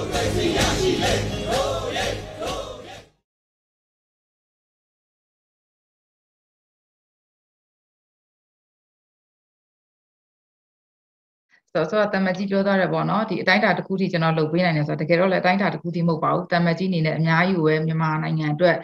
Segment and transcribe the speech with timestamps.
[0.00, 1.67] 我在信仰里面。
[11.90, 18.76] ဆိုတော့တမတ်ကြီးပြောသွားတယ်ပေါ့နော်ဒီအတိုင်းတာတစ်ခုထိကျွန်တော်လုပ်ပေးနိုင်တယ်ဆိုတော့တကယ်တော့လည်းအတိုင်းတာတစ်ခုထိမဟုတ်ပါဘူးတမတ်ကြီးအနေနဲ့အများကြီးကိုပဲမြန်မာနိုင်ငံအတွက်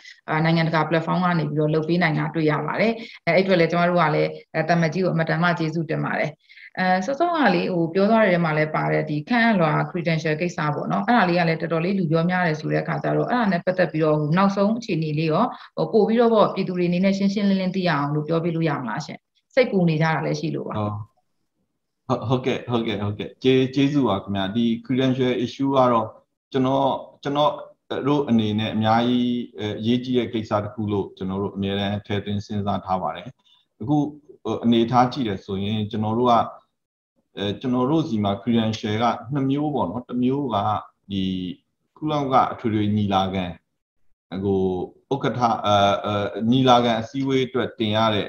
[0.45, 2.93] နိုင်ငံတကာ platform ကနေပြီးတော့လုပ်ပေးနိုင်တာတွေ့ရပါတယ်
[3.27, 4.31] အဲအဲ့အတွက်လည်းကျွန်တော်တို့ကလည်း
[4.71, 6.31] တမတ်ကြီးကိုအမတန်မှကျေးဇူးတင်ပါတယ်
[6.79, 15.45] အဲစောစောကလေးဟိုပြောသွားတဲ့ထဲမှာလည်းပါတယ်ဒီခန့်အလွာ credential ကိစ္စပေါ့နော်အဲ့ဒါလေးကလည်းတော်တော်လေးလူပြောများတယ်ဆိုတဲ့အခါကျတော့အဲ့ဒါနဲ့ပတ်သက်ပြီးတော့နောက်ဆုံးအခြေအနေလေးရော
[15.77, 19.19] ဟိုပို့ပြီးတော့ပေါ့ပြည်သူတွေအနေနဲ့ရှင်းရှင်းလင်းလင်းသိရအောင်လို့ပြောပြလို့ရမလားရှင်
[19.55, 21.14] စိတ်ပူနေကြတာလည်းရှိလို့ပါဟုတ်
[22.47, 26.09] ကဲ့ဟုတ်ကဲ့ဟုတ်ကဲ့ကျေးကျေးဇူးပါခင်ဗျာဒီ credential issue ကတော့
[26.53, 26.89] ကျွန်တော်
[27.23, 27.53] ကျွန်တော်
[28.07, 33.29] တို့အနေနဲ့အများကြီးအရေးကြီးတဲ့ကိစ္စတစ်ခုလို့ကျွန်တော်တို့အများအားထည့်သွင်းစဉ်းစားထားပါတယ်
[33.81, 33.97] အခု
[34.65, 36.35] အနေထားကြည့်တယ်ဆိုရင်ကျွန်တော်တို့က
[37.39, 40.57] အဲကျွန်တော်တို့စီမှာ credential ကနှစ်မျိုးပေါ့နော်တစ်မျိုးက
[41.11, 41.25] ဒီ
[41.97, 43.45] ခုလောက်ကအထွေထွေညီလာခံ
[44.45, 44.63] ဟို
[45.13, 46.15] ဥက္ကဋ္ဌအဲ
[46.51, 48.29] ညီလာခံအစည်းအဝေးအတွက်တင်ရတဲ့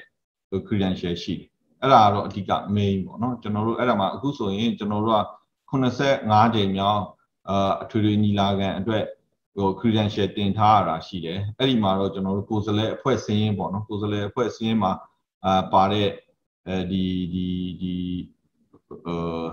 [0.68, 1.50] credential ရှိတယ်
[1.82, 5.22] အဲ့ဒါကတော့အဓိက main ပေါ့နော်ကျွန်တော်တို့အဲ့ဒါမှာအခုဆိုရင်ကျွန်တော်တို့က
[5.72, 7.02] 85ကြိမ်မြောက်
[7.50, 9.04] အာအထွေထွေညီလာခံအတွက်
[9.56, 14.92] ဟို credential တင်ထားရတာရှိတယ်အဲ့ဒီမှာတော့ကျွန်တော်တို့ကိုယ်စားလှယ်အဖွဲ့စည်းရင်းပေါ့နော်ကိုယ်စားလှယ်အဖွဲ့စည်းရင်းမှာ
[15.46, 16.10] အာပါတဲ့
[16.68, 17.04] အဲဒီ
[17.34, 17.48] ဒီ
[17.82, 17.96] ဒီ
[19.08, 19.48] အာ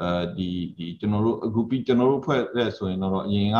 [0.00, 3.58] အဲဒီဒီကျွန်တော်တို့အခုပြီးကျွန်တော်တို့ဖွဲ့တဲ့ဆိုရင်တော့အရင်က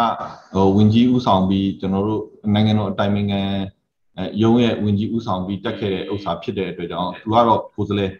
[0.54, 2.22] ဟိုဝင်ကြီးဥဆောင်ပြီးကျွန်တော်တို့
[2.54, 3.42] နိုင်ငံတော်အတိုင်ပင်ခံ
[4.18, 8.12] အဲရုံးရဲ့ဝင်ကြီးဥဆောင်ပြီးတက်ခဲ့တဲ့ဥစ္စာဖြစ်တဲ့အတွက်ကြောင့်သူကတော့ကိုယ်စားလှယ်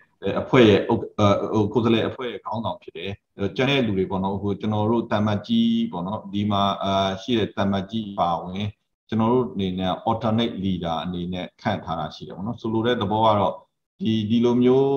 [0.42, 3.10] အဖွဲ့ရဲ့ဟိုကိုယ်စားလှယ်အဖွဲ့ရဲ့ခေါင်းဆောင်ဖြစ်တယ်
[3.56, 8.66] ကျန်တဲ့လူတွေပေါ့နော်ဟိုကျွန်တော်တို့တမ္မကြီးပေါ့နော်ဒီမှာအာရှိတဲ့တမ္မကြီးပါဝင်
[9.08, 13.54] ကျွန်တော်တို့အနေနဲ့ alternate leader အနေနဲ့ခန့်ထားတာရှိတယ်ပေါ့နော်ဆိုလိုတဲ့သဘောကတော့
[14.00, 14.90] ဒီဒီလိုမျိုး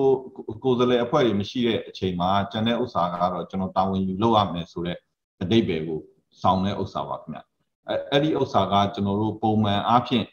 [0.64, 4.98] ကိုယ်စားလှယ်အဖွဲ့တွေမရှိတဲ့အချိန်မှာကျန်တဲ့ဥစ္စာကတော့ကျွန်တော်တာဝန်ယူလုပ်ရမယ်ဆိုတဲ့
[5.42, 6.00] အတိတ်ပဲကို
[6.42, 7.40] စောင်းတဲ့ဥစ္စာပါခင်ဗျ
[7.88, 10.24] အဲအဲ့ဒီဥစ္စာကကျွန်တော်တို့ပုံမှန်အားဖြင့်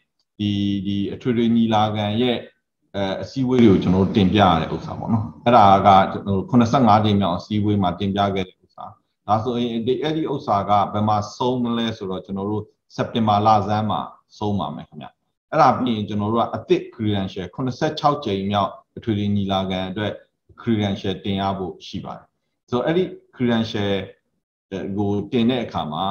[0.41, 0.51] ဒီ
[0.87, 2.37] ဒီအထွေထွေညီလာခံရဲ့
[2.95, 8.85] အဲအစည်းအဝေးတွေကိုကျွန်တော်တို့တင်ပြရတဲ့ဥစ္စာပေါ့နော်အဲ့ဒါကကျွန်တော်တို့85ကြိမ်မြောက်အစည်းအဝေးမှာတင်ပြခဲ့တဲ့ဥစ္စာ
[9.27, 12.63] ဒါဆိုရင်ဒီအဲ့ဒီဥစ္စာကဘယ်မှာဆုံးမလဲဆိုတော့ကျွန်တော်တို့
[12.95, 13.99] စက်တင်ဘာလဆန်းမှာ
[14.37, 15.07] ဆုံးပါမယ်ခင်ဗျ
[15.51, 20.13] အဲ့ဒါပြီးရင်ကျွန်တော်တို့ကအသစ် credential 86ကြိမ်မြောက်အထွေထွေညီလာခံအတွက်
[20.61, 22.25] credential တင်ရဖို့ရှိပါတယ်
[22.69, 23.03] ဆိုတော့အဲ့ဒီ
[23.35, 23.91] credential
[24.97, 26.05] ကိုတင်တဲ့အခါမှာ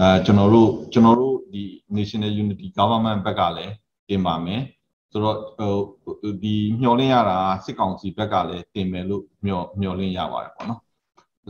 [0.00, 1.62] အဲကျွန်တော်တို့ကျွန်တော်တို့ ဒီ
[1.96, 3.74] National Unity Government ဘက်ကလည်း
[4.08, 4.62] တင်ပါမယ်
[5.12, 10.80] ဆိုတော့ဟိုဒီမျှော်လင့်ရတာစစ်ကောင်စီဘက်ကလည်းတင်မယ်လို့မျှော်မျှော်လင့်ရပါတယ်ပေါ့နော်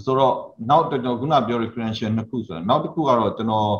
[0.04, 0.34] ဆိုတော့
[0.70, 3.72] နောက်ကျွန်တော်ခုနပြောတဲ့ credential နှစ်ခုဆိုတော့နောက်တစ်ခုကတော့ကျွန်တော်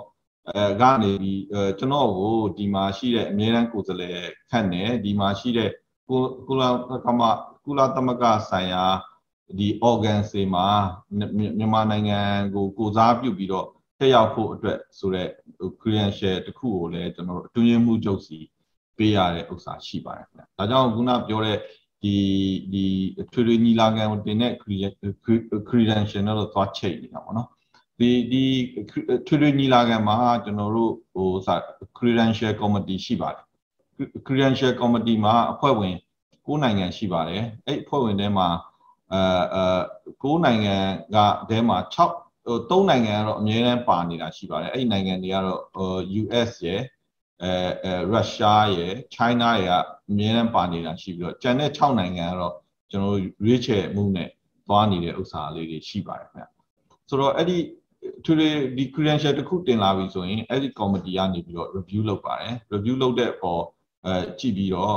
[0.49, 4.19] အဲကနေပြီးအဲကျွန်တော်ကိုဒီမှာရှိတဲ့အမြဲတမ်းကိုယ်စားလှယ်
[4.51, 5.71] ခန့်နေဒီမှာရှိတဲ့
[6.09, 6.17] ကု
[6.49, 6.63] ကုလ
[7.05, 7.21] ကမ
[7.65, 8.85] ကုလသမဂ္ဂဆိုင်ရာ
[9.59, 10.67] ဒီ organ တွေမှာ
[11.59, 12.21] မြန်မာနိုင်ငံ
[12.55, 13.67] ကိုကိုစားပြုပြီးတော့
[13.99, 15.31] တက်ရောက်ဖို့အတွက်ဆိုတော့
[15.81, 18.39] credential တခုကိုလည်းကျွန်တော်တို့အတွင်းမှုချုပ်စီ
[18.97, 21.59] ပေးရတဲ့ဥစ္စာရှိပါတယ်ခင်ဗျ။ဒါကြောင့်ခုနပြောတဲ့
[22.03, 22.15] ဒီ
[22.73, 22.85] ဒီ
[23.33, 24.53] ထွေထွေညီလာခံကိုတင်တဲ့
[25.69, 27.49] credential တော့သွားချိတ်နေတာပေါ့နော်။
[27.99, 28.45] ဒီဒီ
[29.27, 31.49] ထွေထွေညီလာခံမှာကျွန်တော်တို့ဟိုစ
[31.99, 33.45] credential committee ရှိပါတယ်။
[34.27, 35.95] credential committee မှာအဖွဲ့ဝင်
[36.47, 38.49] 9နိုင်ငံရှိပါတယ်။အဲ့အဖွဲ့ဝင်ထဲမှာ
[39.13, 39.21] အဲ
[39.55, 40.77] အဲ9နိုင်ငံ
[41.15, 41.17] က
[41.49, 45.61] အဲမှာ6 ဟို3နိုင်ငံကတော့အများအားပါနေတာရှိပါတယ်အဲ့ဒီနိုင်ငံတွေကတော့
[46.21, 46.83] US ရယ်
[47.43, 47.53] အဲ
[47.85, 52.55] အဲရုရှားရယ် China ရယ်ကအများအားပါနေတာရှိပြီးတော့ကျန်တဲ့6နိုင်ငံကတော့
[52.91, 54.31] ကျွန်တော်တို့ရွေးချယ်မှုနဲ့
[54.67, 56.49] သွားနေတဲ့ဥစ္စာလေးတွေရှိပါတယ်ခင်ဗျ
[57.09, 57.59] ဆိုတော့အဲ့ဒီ
[58.25, 63.63] သူတွေဒီ credential တစ်ခုတင်လာပြီဆိုရင်အဲ့ဒီ committee ကနေပြီးတော့ review လုပ်ပါတယ် review လုပ်တဲ့အပေါ်
[64.07, 64.97] အဲကြည့်ပြီးတော့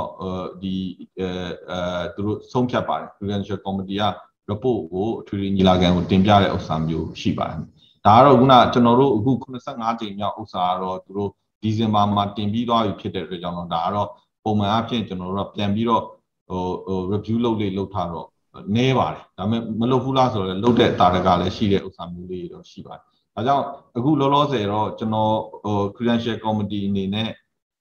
[0.62, 0.74] ဒီ
[1.18, 1.28] အဲ
[1.70, 4.04] အဲသူတို့ဆုံးဖြတ်ပါတယ် credential committee က
[4.50, 7.58] report ကိုအထွေထွေညီလာခံကိုတင်ပြတဲ့ဥစ္စာမျိုးရှိပါတယ်
[8.06, 9.32] ဒါကတော့ခုနကျွန်တော်တို့အခု
[9.64, 11.30] 85ကြိမ်မြောက်ဥစ္စာကတော့သူတို့
[11.62, 14.08] ဒီဇင်ဘာမှာတင်ပြီးသွားပြီဖြစ်တဲ့အတွက်ကြောင့်တော့ဒါကတော့
[14.44, 16.02] ပုံမှန်အဖြစ်ကျွန်တော်တို့ကပြန်ပြီးတော့
[16.48, 18.28] ဟိုဟို review လုပ်လေးလုပ်ထားတော့
[18.74, 23.64] နည်းပါတယ်ဒါပေမဲ့မလုပ်ဘူးလားဆိုတော့လုပ်တဲ့တာရကလည်းရှိတဲ့ဥစ္စာမျိုးလေးတော့ရှိပါတယ်ဒါကြောင့်
[23.96, 27.30] အခုလောလောဆယ်တော့ကျွန်တော်ဟို credential committee အနေနဲ့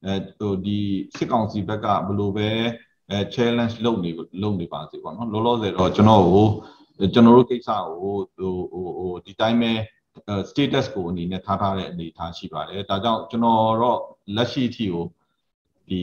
[0.06, 0.80] အဲဟိုဒီ
[1.18, 2.50] စစ်ကောင်စီဘက်ကဘယ်လိုပဲ
[3.11, 4.11] အဲ challenge လုပ်နေ
[4.41, 6.47] လုပ်နေပါစေပေါ့နော်လောလောဆယ်တော့ကျွန်တော်ကို
[7.13, 7.69] ကျွန်တော်တို့ကိစ္စ
[8.01, 9.71] ကိုဟိုဟိုဟိုဒီတိုင်းပဲ
[10.50, 14.00] status ကိုအနေနဲ့ထားထားတဲ့အနေအထားရှိပါတယ်ဒါကြောင့်ကျွန်တော်တော့
[14.35, 15.06] လက်ရှိအထိကို
[15.89, 16.01] ဒီ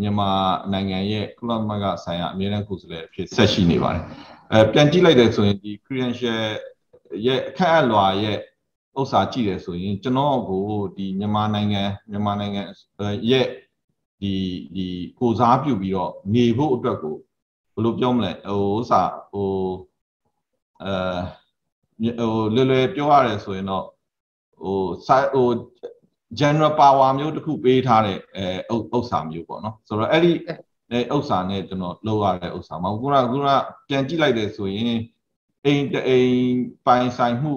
[0.00, 0.30] မြန်မာ
[0.72, 4.04] နိုင်ငံရဲ့ကုလသမဂ္ဂဆိုင်ရာအမြဲတမ်းကိုယ်စားလှယ်အဖြစ်ဆက်ရှိနေပါတယ်
[4.52, 6.40] အဲပြန်ကြည့်လိုက်တယ်ဆိုရင်ဒီ credential
[7.26, 8.38] ရဲ့အခက်အလွာရဲ့
[9.00, 10.64] ဥစ္စာကြည့်တယ်ဆိုရင်ကျွန်တော်ကို
[10.96, 12.62] ဒီမြန်မာနိုင်ငံမြန်မာနိုင်ငံ
[13.30, 13.46] ရဲ့
[14.22, 14.34] ဒီ
[14.74, 14.86] ဒီ
[15.18, 17.14] ကိုစားပြုပြီးတော့နေဖို့အတွက်ကို
[17.74, 19.02] ဘယ်လိုပြောမလဲဟိုဥစ္စာ
[19.32, 19.50] ဟို
[20.82, 23.86] အဲဟိုလွယ်လွယ်ပြောရတယ်ဆိုရင်တော့
[24.60, 25.48] ဟိုစာဟို
[26.40, 30.32] general power မျိုးတစ်ခုပေးထားတဲ့အဲဥစ္စာမျိုးပေါ့နော်ဆိုတော့အဲ့ဒီ
[31.14, 33.48] ဥစ္စာနဲ့ကျွန်တော်လောက်ရတဲ့ဥစ္စာမှာခုနကခုန
[33.88, 34.86] ပြန်ကြည့်လိုက်တယ်ဆိုရင်
[35.64, 36.54] အိမ်အိမ်
[36.86, 37.52] ပိုင်ဆိုင်မှု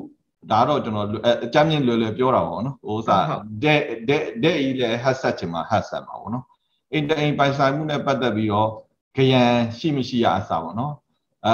[0.51, 1.07] ဒါတော့ကျွန်တော်
[1.43, 3.17] အကြမ်းမြင့်လွယ်လွယ်ပြောတာပေါ့နော်ဥစ္စာ
[3.63, 6.45] တဲ့တဲ့တဲ့ဤလေဟတ်ဆက်ချင်မှာဟတ်ဆက်မှာပေါ့နော်
[6.95, 8.69] အိမ်အိမ်ပိုင်ဆိုင်မှုနဲ့ပတ်သက်ပြီးတော့
[9.15, 10.93] ခရန်ရှိမရှိရအစားပေါ့နော်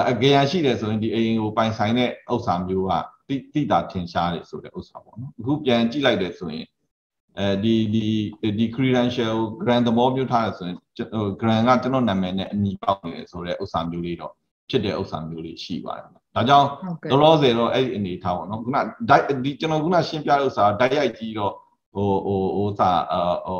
[0.08, 2.92] အဲခရန်ရှိတယ်ဆိုရင်ဒီအိမ်ကိုပိုင်ဆိုင်တဲ့ဥစ္စာမျိုးက
[3.28, 6.66] တိတိတာထင်ရှားတယ်ဆိုတဲ့ဥစ္စာပေါ့နော်အခုပြန်ကြည့်လိုက်တယ်ဆိုရင်
[7.38, 8.08] အဲဒီဒီ
[8.58, 14.34] ဒီ credential grant သဘောမျိုးထားရဆိုရင်ဟို grant ကကျွန်တော်နာမည်နဲ့အမည်ပေါက်နေတယ်ဆိုတဲ့ဥစ္စာမျိုးလေးတော့
[14.70, 16.06] ဖြစ်တဲ့ဥစ္စာမျိုးလေးရှိပါတယ်။
[16.36, 16.68] ဒါကြောင့်
[17.12, 18.78] လောလောဆယ်တော့အဲ့ဒီအနေထားပေါ့နော်။ခုန
[19.46, 21.54] ဒီကျွန်တော်ခုနရှင်းပြတဲ့ဥစ္စာဓာတ်ရိုက်ကြီးတော့
[21.94, 22.90] ဟိုဟိုဥစ္စာ
[23.48, 23.60] ဟို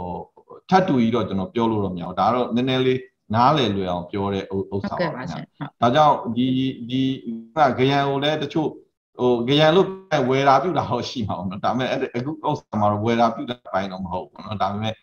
[0.72, 3.00] ထပ်တူကြီးတော့ကျွန်တော်ပြောလို့တော့မရဘူး။ဒါတော့နည်းနည်းလေး
[3.36, 6.46] နားလည်လွယ်အောင်ပြောတဲ့ဥစ္စာပါခင်ဗျ။ဒါကြောင့်ဒီ
[6.90, 7.02] ဒီ
[7.56, 8.70] ကဂရန်ကိုလည်းတချို့
[9.20, 9.88] ဟိုကြရန်လို့
[10.30, 14.94] ဝယ်တာပြုတာဟောရှိမှာပေါ့နော်ဒါပေမဲ့အခုဥစ္စာမှာဝယ်တာပြုတာပိုင်းတော့မဟုတ်ဘူးနော်ဒါပေမဲ့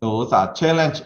[0.00, 0.98] ဟိုဥစ္စာ challenge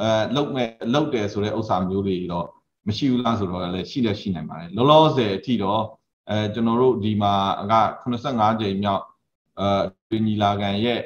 [0.00, 2.46] အဲလုပ်မဲ့လုပ်တယ်ဆိုတဲ့ဥစ္စာမျိုးတွေတော့
[2.88, 5.82] မရှိဘူးလားဆိုတော့လည်းရှိလည်းရှိနိုင်ပါတယ်လောလောဆယ်အထိတော့
[6.30, 7.34] အဲကျွန်တော်တို့ဒီမှာ
[7.72, 7.74] က
[8.12, 9.02] 85ကြိမ်မြောက်
[9.60, 11.00] အဲညီလာခံရဲ့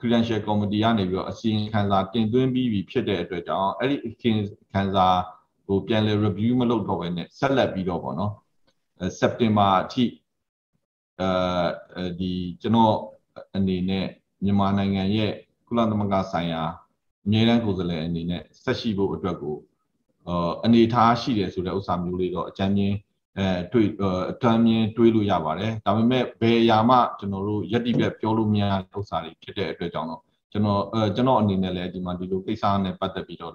[0.00, 4.40] credential committee ကနေပြီးတော့အစီရင်ခံစာတင်သွင်းပြီးပြီဖြစ်တဲ့အတွက်ကြောင့်အဲ့ဒီအစီရင်
[4.72, 5.06] ခံစာ
[5.66, 8.32] ဟိုပြန်လည် review မလုပ်တော့ဘဲနဲ့ဆက်လက်ပြီးတော့ပေါ့နော်
[9.18, 10.04] စက်တင်ဘာအထိ
[11.20, 12.96] အဲဒီကျွန်တော်
[13.56, 14.06] အနေနဲ့
[14.44, 15.32] မြန်မာနိုင်ငံရဲ့
[15.66, 16.62] ကုလသမဂ္ဂဆိုင်ရာ
[17.24, 19.56] အမြဲတမ်းကိုယ်စားလှယ်အနေနဲ့ဆက်ရှိဖို့အတွက်ကို
[20.64, 22.94] အနေထားရှိတယ်ဆိုတဲ့ဥစ္စာမျိုးလေးတော့အကြမ်းမြင်
[23.38, 23.88] အဲတွေ့
[24.30, 30.22] အတမ်းမြင်တွေးလို့ရပါတယ်ဒါပေမဲ့ဘယ်အရာမှကျွန်တော်တို့ယက်တိပဲပြောလို့မရတဲ့ဥစ္စာတွေဖြစ်တဲ့အတွက်ကြောင့်တော့
[30.52, 33.52] ကျွန်တော်အဲကျွန်တော်အနေနဲ့လည်းဒီမှာဒီလိုကိစ္စနဲ့ပတ်သက်ပြီးတော့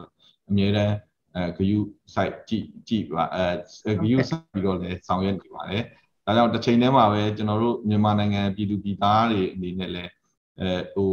[0.50, 0.96] အမြဲတမ်း
[1.36, 1.80] အဲဂယု
[2.14, 5.84] site ကြည့်ကြည့်ပါအဲဂယု site ပြီးတော့လည်းဆောင်ရွက်နေပါတယ်
[6.26, 10.12] ဒါကြောင့်တစ်ချိန်တည်းမှာပဲကျွန်တော်တို့မြန်မာနိုင်ငံပြည်သူပြည်သားတွေအနေနဲ့လည်း
[10.60, 11.12] အဲဟို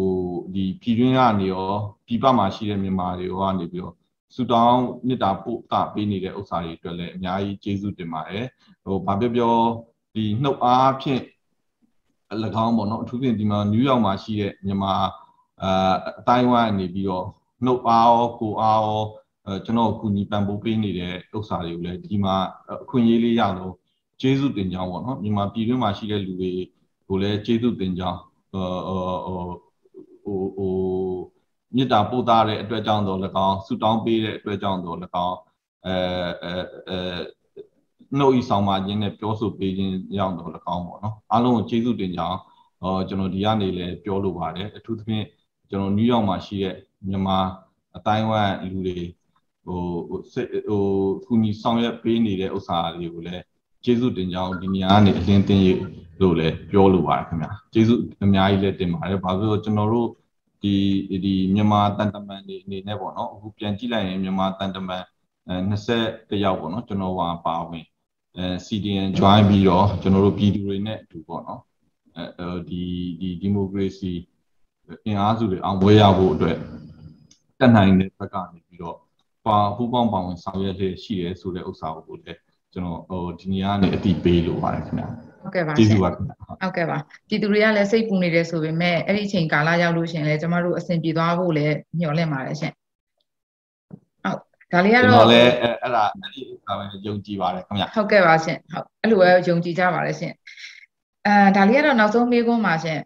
[0.54, 1.68] ဒီပြည်တွင်းကနေရော
[2.06, 3.94] ပြည်ပမှာရှိတဲ့မြန်မာတွေရောကနေပြီးတော့
[4.34, 8.46] ဆူတောင်းမြစ်တာပို့တာပေးနေတဲ့ဥစ္စာတွေအတွက်လည်းအများကြီးကျေးဇူးတင်ပါတယ်
[8.84, 9.54] ဟိုဘာပြောပြော
[10.14, 11.22] ဒီနှုတ်အားဖြင့်၎
[12.64, 14.92] င်းပေါ့နော်အထူးဖြင့်ဒီမှာနယူးယောက်မှာရှိတဲ့မြန်မာ
[15.62, 17.26] အာအတိုင်းဝိုင်းနေပြီးတော့
[17.64, 19.02] နှုတ်အားရောကိုအားရော
[19.46, 22.34] အဲကျွန်တော်အခုညီပံပိုးပေးနေတဲ့ဥစ္စာတွေကိုလည်းဒီမှာ
[22.82, 23.74] အခွင့်အရေးလေးရတော့
[24.20, 26.50] ကျေးဇူးတင်ကြောင်းပေါ့နော်မြန်မာပြည်တွင်းမှာရှိတဲ့လူတွေ
[27.08, 28.20] ကိုလည်းကျေးဇူးတင်ကြောင်း
[28.52, 28.66] ဟို
[30.24, 30.72] ဟိုဟို
[31.76, 35.36] မေတ္တာပို့သားတဲ့အတွက်ကြောင့်တော့၎င်းဆုတောင်းပေးတဲ့အတွက်ကြောင့်တော့၎င်း
[35.86, 35.94] အဲ
[36.42, 36.52] အဲ
[36.88, 36.98] အဲ
[38.18, 42.38] နှုတ်ဤဆောင်ပါခြင်းနဲ့ပြောဆိုပေးခြင်းရောက်တော့၎င်းပေါ့နော်အားလုံးကိုကျေးဇူးတင်ကြောင်း
[42.82, 45.26] ဟောကျွန်တော်ဒီကနေလည်းပြောလိုပါတယ်အထူးသဖြင့်
[45.70, 46.74] ကျွန်တော်နယူးယောက်မှာရှိတဲ့
[47.08, 47.38] မြန်မာ
[47.96, 48.98] အတိုင်းဝိုင်းလူတွေ
[49.66, 50.82] ဟိုဟိုဟို
[51.24, 53.42] ခုနီဆောင်ရွက်ပေးနေတဲ့ဥစ္စာတွေကိုလည်း
[53.84, 55.68] ကျေးဇူးတင်ကြောင်းဒီနေရာကနေအလင်းတင်ရ
[56.20, 60.08] လို့လည်းပြောလိုပါတယ်ခင်ဗျာကျေးဇူးအများကြီးလည်းတင်ပါတယ်ဘာလို့ကျွန်တော်တို့
[60.62, 60.74] ဒီ
[61.24, 65.04] ဒီမြန်မာတန်တမန်တွေအနေနဲ့ပေါ့နော်အခုပြန်ကြည့်လိုက်ရင်မြန်မာတန်တမန်
[65.48, 67.86] အဲ20တယောက်ပေါ့နော်ကျွန်တော်ဟာပါဝင်
[68.36, 71.62] အဲ CDN join ပြီးတော့ကျွန်တော်တို့ပြည်သူတွေနဲ့အတူပေါ့နော်
[72.16, 72.82] အဲဒီ
[73.20, 74.12] ဒီဒီမိုကရေစီ
[75.06, 76.56] အင်အားစုတွေအောင်ပွဲရဖို့အတွက်
[77.58, 78.96] တက်နိုင်တဲ့ဘက်ကနေပြီးတော့
[79.46, 82.40] ပါပူးပေါင်းပါဝင်ဆောင်ရွက်တဲ့ရှိရဲဆိုတဲ့ဥစ္စာကိုလည်း
[82.72, 85.08] ကျွန်တော်ဟိုဒီနေ့ကနေအတိပေးလို့ပါတယ်ခင်ဗျာ
[85.42, 86.96] ဟုတ်ကဲ့ပါကျေးဇူးပါခင်ဗျာဟုတ်ကဲ့ပါ
[87.28, 92.72] ပြည်သူတွေကလည်းစိတ်ပူနေတယ်ဆိုပေမဲ့အဲ့ဒီအချိန်ကာလရောက်လို့ရှင်လဲကျမတို့အဆင်ပြေသွားဖို့လည်းမျှော်လင့်ပါတယ်ရှင်
[94.24, 94.38] ဟုတ်
[94.72, 100.32] ဒါလေးကတော့ကျွန်တော်လည်းအဲ့ဒါအဲ့ဒီအခါပဲယုံကြည်ပါတယ်ခင်ဗျာဟုတ်ကဲ့ပါရှင်ဟုတ်အဲ့လိုပဲယုံကြည်ကြပါတယ်ရှင်
[101.26, 103.00] အဲဒါလေးကတော့နောက်ဆုံးမေးခွန်းပါရှင်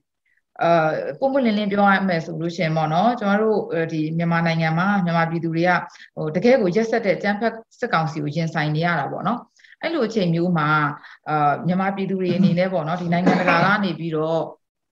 [0.62, 0.88] အာ
[1.20, 5.70] ပုံပွင့်လင်းလင်းပြောရမယ်ဆိုလို့ရှင်ပေါ့နော်ကျွန်တော်တို့ဒီမြန်မာနိုင်ငံမှာမြန်မာပြည်သူတွေက
[6.16, 9.40] ဟိုတကယ်ကိုရက်ဆက်တဲ့ကျန်းဖက်စစ်ကောင်စီကိုရင်ဆိုင်နေရတာပေါ့နော်
[9.86, 10.68] အဲ့လိုအချိန်မျိုးမှာ
[11.28, 14.40] အာမြန်မာပြည်သူတွေအနေနဲ့ပေါ့နော်ဒီနိုင်ငံတကာကနေပြီးတော့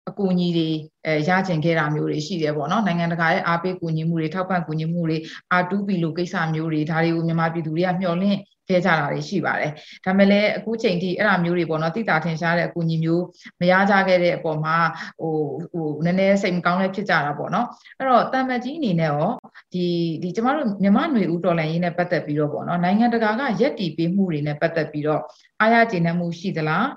[0.09, 0.69] အကူအညီတွေ
[1.07, 5.19] အဲရကျင်ခဲ့တာမျိုးတွေရှိတယ်ပေါ့နော်နိုင်ငံတကာရဲ့အားပေးကူညီမှုတွေထောက်ပံ့ကူညီမှုတွေ
[5.61, 8.39] R2P လိုကိစ္စမျိုးတွေဒါတွေကိုမြန်မာပြည်သူတွေကမျှော်လင့်
[8.70, 9.72] ခဲ့ကြတာတွေရှိပါတယ်
[10.06, 13.24] ဒါမဲ့လည်းအခုချိန်ထိအဲ့ဒါမျိုးတွေပေါ့နော်တိတာထင်ရှားတဲ့အကူအညီမျိုး
[13.62, 14.76] မရကြခဲ့တဲ့အပေါ်မှာ
[15.22, 15.36] ဟို
[15.74, 17.68] ဟိုနည်းနည်းစိတ်မကောင်းလည်းဖြစ်ကြတာပေါ့နော်
[17.98, 19.30] အဲ့တော့တမ္မကြီးအနေနဲ့ရော
[19.74, 19.86] ဒီ
[20.24, 25.22] ဒီကျမတို့မြမຫນွေဦးတော်လှန်ရေးနဲ့ပတ်သက်ပြီးတော့ပေါ့နော်နိုင်ငံတကာကရက်တီပေးမှုတွေနဲ့ပတ်သက်ပြီးတော့
[25.62, 26.88] အားရကျေနပ်မှုရှိသလား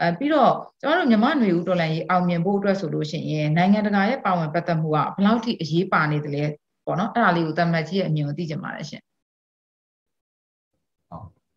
[0.00, 0.52] အဲပြီးတော့
[0.82, 6.44] ကျွန်တော်တို့မြမຫນွေဦးတော်လှန်ရေးအောင်မြင်ဖို့အတွက်ဆိုလို့ရှိရင်နိုင်ငံတကာရဲ့ပါဝင်ပတ်သက်မှုကဘယ်လောက်ထိအရေးပါနေသလဲ
[6.86, 9.02] ပေါ့နော်အဲ့ဒါလေးကိုတမ္မကြီးရဲ့အမြင်ကိုသိချင်ပါတယ်ရှင်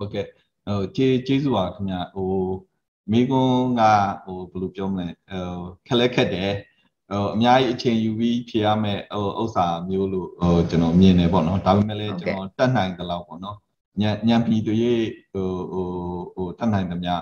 [0.00, 0.26] ဟုတ်ကဲ့
[0.66, 2.32] ဟိုကျေးကျေးဇူးပါခင်ဗျဟို
[3.12, 3.82] မိကွန်းက
[4.24, 5.44] ဟိုဘယ်လိုပြောမလဲဟို
[5.86, 6.52] ခက်လက်ခက်တယ်
[7.10, 13.56] ဟိုအများကြီးအချိန်ယူပြီးဖြေရမယ်ဟိုဥစ္စာမျိုးလို့ဟိုကျွန်တော်မြင်တယ်ပေါ့နော်ဒါပေမဲ့လည်းကျွန်တော်တတ်နိုင်သလောက်ပေါ့နော်
[14.00, 14.80] ညံညံပြီးတွေ
[15.32, 15.86] ဟိုဟို
[16.34, 17.14] ဟိုတတ်နိုင်သမျှ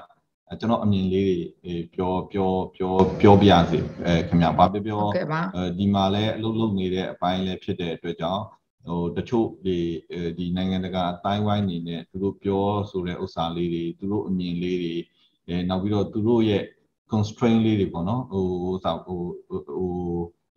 [0.60, 5.02] ကျွန်တော်အမြင်လေးတွေပြောပြောပြောပြောပြရစေအဲခင်ဗျာဘာပြောပြော
[5.78, 8.42] ဒီမှာလည်းအလုပ်လုပ်နေတဲ့အပိုင်းလည်းဖြစ်တဲ့အတွက်ကြောင့်
[8.88, 9.78] ဟိုတချို့ဒီ
[10.38, 14.94] ဒီနိုင်ငံတကာအတိုင်းဝိုင်းနေနဲ့သူတို့ပြောဆိုတဲ့ဥစ္စာလေးတွေသူတို့အမြင်လေးတွေ
[15.48, 16.62] အဲနောက်ပြီးတော့သူတို့ရဲ့
[17.12, 19.90] constraint လေးတွေပေါ့နော်ဟိုဥစ္စာဟိုဟို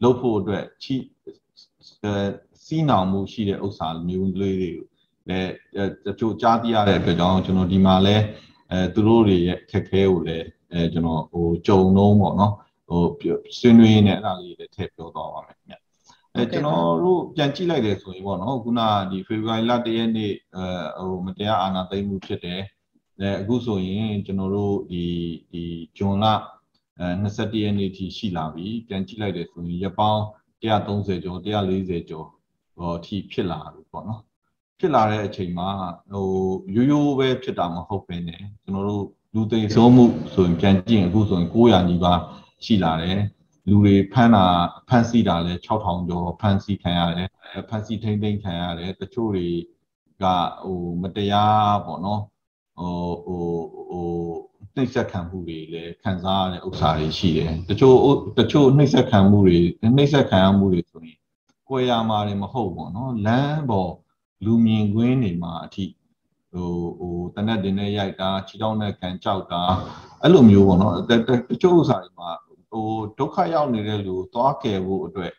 [0.03, 0.95] လုပ်ဖို့အတွက်ချီ
[2.65, 4.71] စီးနောင်မှုရှိတဲ့ဥစ္စာမျိုးလေးတွေ
[5.29, 5.51] လည်း
[6.05, 8.15] တချို့ကြားသိရတဲ့အတွက်ကြောင့်ကျွန်တော်ဒီမှာလဲ
[8.71, 12.53] အဲသူတို့တွေရဲ့ခက်ခဲကိုလည်းအဲကျွန်တော်ဟိုကြုံလုံးပေါ့နော်
[12.87, 13.03] ဟို
[13.57, 15.75] ဆွေးနွေးနေအဲ့ဒါလေးတွေထည့်ပြောသွားပါမယ်ခင်ဗျ
[16.35, 22.61] အဲကျွန်တော်တို့ပြန်ကြည့်လိုက်တယ်ဆိုရင်ပေါ့နော်ခုနဒီဖေဖော်ဝါရီလတရက်နေ့အဲဟိုမတရားအာဏာသိမ်းမှုဖြစ်တယ်
[23.19, 25.03] အဲအခုဆိုရင်ကျွန်တော်တို့ဒီ
[25.51, 25.63] ဒီ
[25.97, 26.25] ဂျွန်လ
[26.99, 30.21] အဲ21ရက်နေ့ထိရှိလာပြီပြန်ကြည့်လိုက်တယ်ဆိုရင်ရပောင်း
[30.61, 32.27] 130ကျော်140ကျော်
[32.77, 34.21] ဟောထိဖြစ်လာပြီပေါ့နော်
[34.79, 35.69] ဖြစ်လာတဲ့အချိန်မှာ
[36.11, 36.27] ဟို
[36.75, 38.31] ရိုးရိုးပဲဖြစ်တာမဟုတ်ပဲね
[38.63, 42.19] ကျွန်တော်တို့လူသိဆုံးမှုဆိုရင်ပြန်ကြည့်ရင်အခုဆိုရင်900နီးပါး
[42.65, 43.19] ရှိလာတယ်
[43.69, 44.45] လူတွေဖမ်းတာ
[44.89, 47.29] ဖမ်းဆီးတာလဲ6000ကျော်ဖမ်းဆီးခံရတယ်
[47.69, 49.47] ဖမ်းဆီးထိမ့်သိမ်းခံရတယ်တချို့တွေ
[50.23, 50.25] က
[50.63, 52.21] ဟိုမတရားပေါ့နော်
[52.77, 52.93] ဟို
[53.25, 53.43] ဟို
[53.89, 54.07] ဟို
[54.75, 57.97] နှိပ်စက်ခံမှုတွေလည်းခံစားရတဲ့ဥစ္စာတွေရှိတယ်တချို့
[58.39, 59.59] တချို့နှိပ်စက်ခံမှုတွေ
[59.97, 61.17] နှိပ်စက်ခံရမှုတွေဆိုရင်
[61.69, 63.91] ကိုယ်ရမှာတွေမဟုတ်ပေါ့နော်လမ်းပေါ်
[64.45, 65.85] လူမြင်ကွင်းတွေမှာအထိ
[66.51, 69.61] ဟိုဟိုတနက်တင်နဲ့ရိုက်တာခြေထောက်နဲ့ကန်ကြောက်တာ
[70.21, 71.11] အဲ့လိုမျိုးပေါ့နော်တ
[71.61, 72.29] ချို့ဥစ္စာတွေမှာ
[72.71, 72.87] ဟို
[73.19, 75.31] ဒုက္ခရောက်နေတဲ့လူသွားကယ်ဖို့အတွက်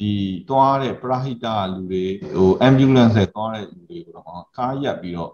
[0.00, 0.12] ဒီ
[0.48, 2.04] သွားတဲ့ပရဟိတလူတွေ
[2.36, 4.26] ဟို ambulance နဲ့သွားတဲ့လူတွေကိုတော့
[4.56, 5.32] ကားရက်ပြီးတော့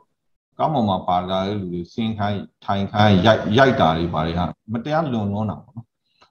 [0.59, 5.87] ကားပေါ်မှာပါလာတဲ့လူတွေဆင်းခိုင်းထိုင်ခိုင်းရိုက်ရိုက်တာတွေပါတွေဟာမတရားလွန်လွန်းတာပေါ့နော်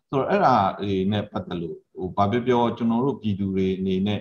[0.10, 4.20] ဆိုတော့အဲ့ဒါတွေနဲ့ပတ်သက်လို့ဟိုဘာပြောပြောကျွန်တော်တို့ပြည်သူတွေအနေနဲ့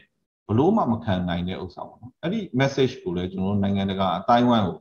[0.49, 4.79] ဘလို့မှမခံနိုင်တဲ့ဥစ္စာပေါ့နော်အဲ့ဒီ message ကိုလည်းကျွန်တော်တို့နိုင်ငံတကာအတိုင်းဝိုင်းကို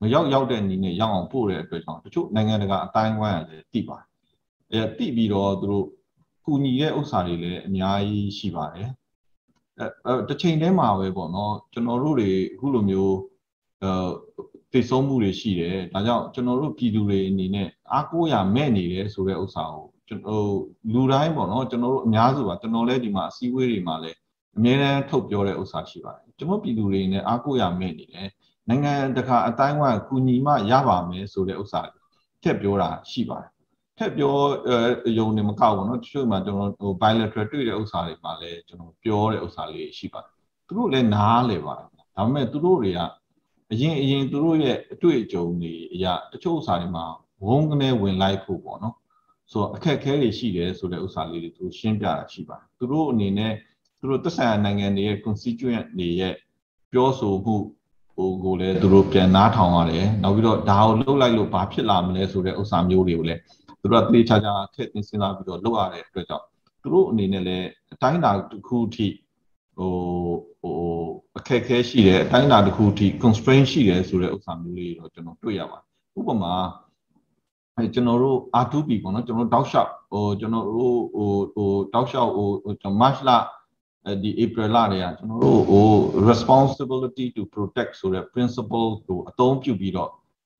[0.00, 4.09] မရောက်ရောက်တဲ့အနေနဲ့ရောက်အောင်ပို့တဲ့အတွက်ကြောင့်တချို့နိုင်ငံတကာအတိုင်းဝိုင်းကလည်းသိပါတယ်
[4.72, 5.86] အဲသိပြီးတော့သူတို့
[6.44, 8.90] ကူညီတဲ့ဥစ္စာတွေလည်းအများကြီးရှိပါတယ်
[10.06, 13.16] အဲတစ်ချိန်တည်းမှာပဲပေါ့နော်ကျွန်တော်တို့တွေအခုလိုမျိုး
[13.82, 13.90] အဲ
[14.72, 20.48] သိဆုံးမှုတွေရှိတယ်ဒါကြောင့်ကျွန်တော်တို့ပြည်သူတွေအနေနဲ့အားကိုးရမဲ့နေတယ်ဆိုတဲ့ဥစ္စာကိုကျွန်တော်
[20.92, 24.16] လူတိုင်းပေါ့နော်ကျွန်တော်တို့အများစုပါကျွန်တော်လည်းဒီမှာအစည်းအဝေးတွေမှာလည်း
[24.56, 28.28] အမြဲတမ်းထုတ်ပြောတဲ့ဥစ္စာရှိပါတယ်ကျွန်တော်ပြည်သူတွေနဲ့အားကိုးရမဲ့နေတယ်
[28.68, 31.80] နိုင်ငံတကာအတိုင်းဝိုင်းကူညီမှရပါမယ်ဆိုတဲ့ဥစ္စာ
[32.42, 33.50] ထည့်ပြောတာရှိပါတယ်
[33.99, 34.35] ထည့်ပြော
[35.17, 40.33] ယုံနေမကောက်ဘူးเนาะတချို့မှာကျွန်တော်ဟို bilateral တွေ့တဲ့ဥစ္စာတွေမှာလည်းကျွန်တော်ပြောတဲ့ဥစ္စာလေးရှိပါတယ်
[40.67, 42.99] သူတို့လည်းနားလေပါတယ်ဒါပေမဲ့သူတို့တွေက
[43.71, 47.05] အရင်အရင်သူတို့ရဲ့အတွေ့အကြုံတွေအရာတချို့ဥစ္စာတွေမှာ
[47.45, 48.95] ဝုန်းကနေဝင်လိုက်ဖို့ပေါ့နော်
[49.51, 53.53] ဆိုတော့အခက်အခဲတွေရှိတယ်ဆိုတဲ့ဥစ္စာလေးတွေသူရှင်းပြတာရှိပါတယ်သူတို့အနေနဲ့
[53.99, 56.33] သူတို့သက်ဆိုင်ရာနိုင်ငံတွေရဲ့ constituent တွေရဲ့
[56.91, 57.55] ပြောဆိုမှု
[58.15, 63.41] ဟိုကိုလည်းသူတို့ပြန်နားထောင်ရတယ်နောက်ပြီးတော့ဒါကိုလှုပ်လိုက်လို့ဘာဖြစ်လာမလဲဆိုတဲ့ဥစ္စာမျိုးတွေကိုလည်း
[63.80, 66.46] သူတို့ကသေချာချာထည့်သွင်းစဉ်းစားပြီးတော့လုပ်ရတဲ့အတွက်ကြောင့်
[66.82, 69.06] သူတို့အနေနဲ့လည်းအတိုင်းအတာတစ်ခုအထိ
[69.76, 69.92] ဟို
[70.60, 70.74] ဟို
[71.38, 75.86] အခက်ခဲရှိတယ်အတိုင်းအတာတစ်ခုအထိ constraint ရှိတယ်ဆိုတဲ့ဥစ္စာမျိုးလေးတော့ကျွန်တော်တွေ့ရပါတယ်
[76.18, 76.54] ဥပမာ
[77.76, 82.48] အဲကျွန်တော်တို့ R2P ပေါ့နော်ကျွန်တော်တောက်လျှောက်ဟိုကျွန်တော်တို့ဟိုဟိုတောက်လျှောက်ဟို
[83.00, 83.30] March လ
[84.22, 85.88] ဒီ April လတွေကကျွန်တော်တို့ဟို
[86.30, 90.10] responsibility to protect ဆိုတဲ့ principle ကိုအသုံးပြုပြီးတော့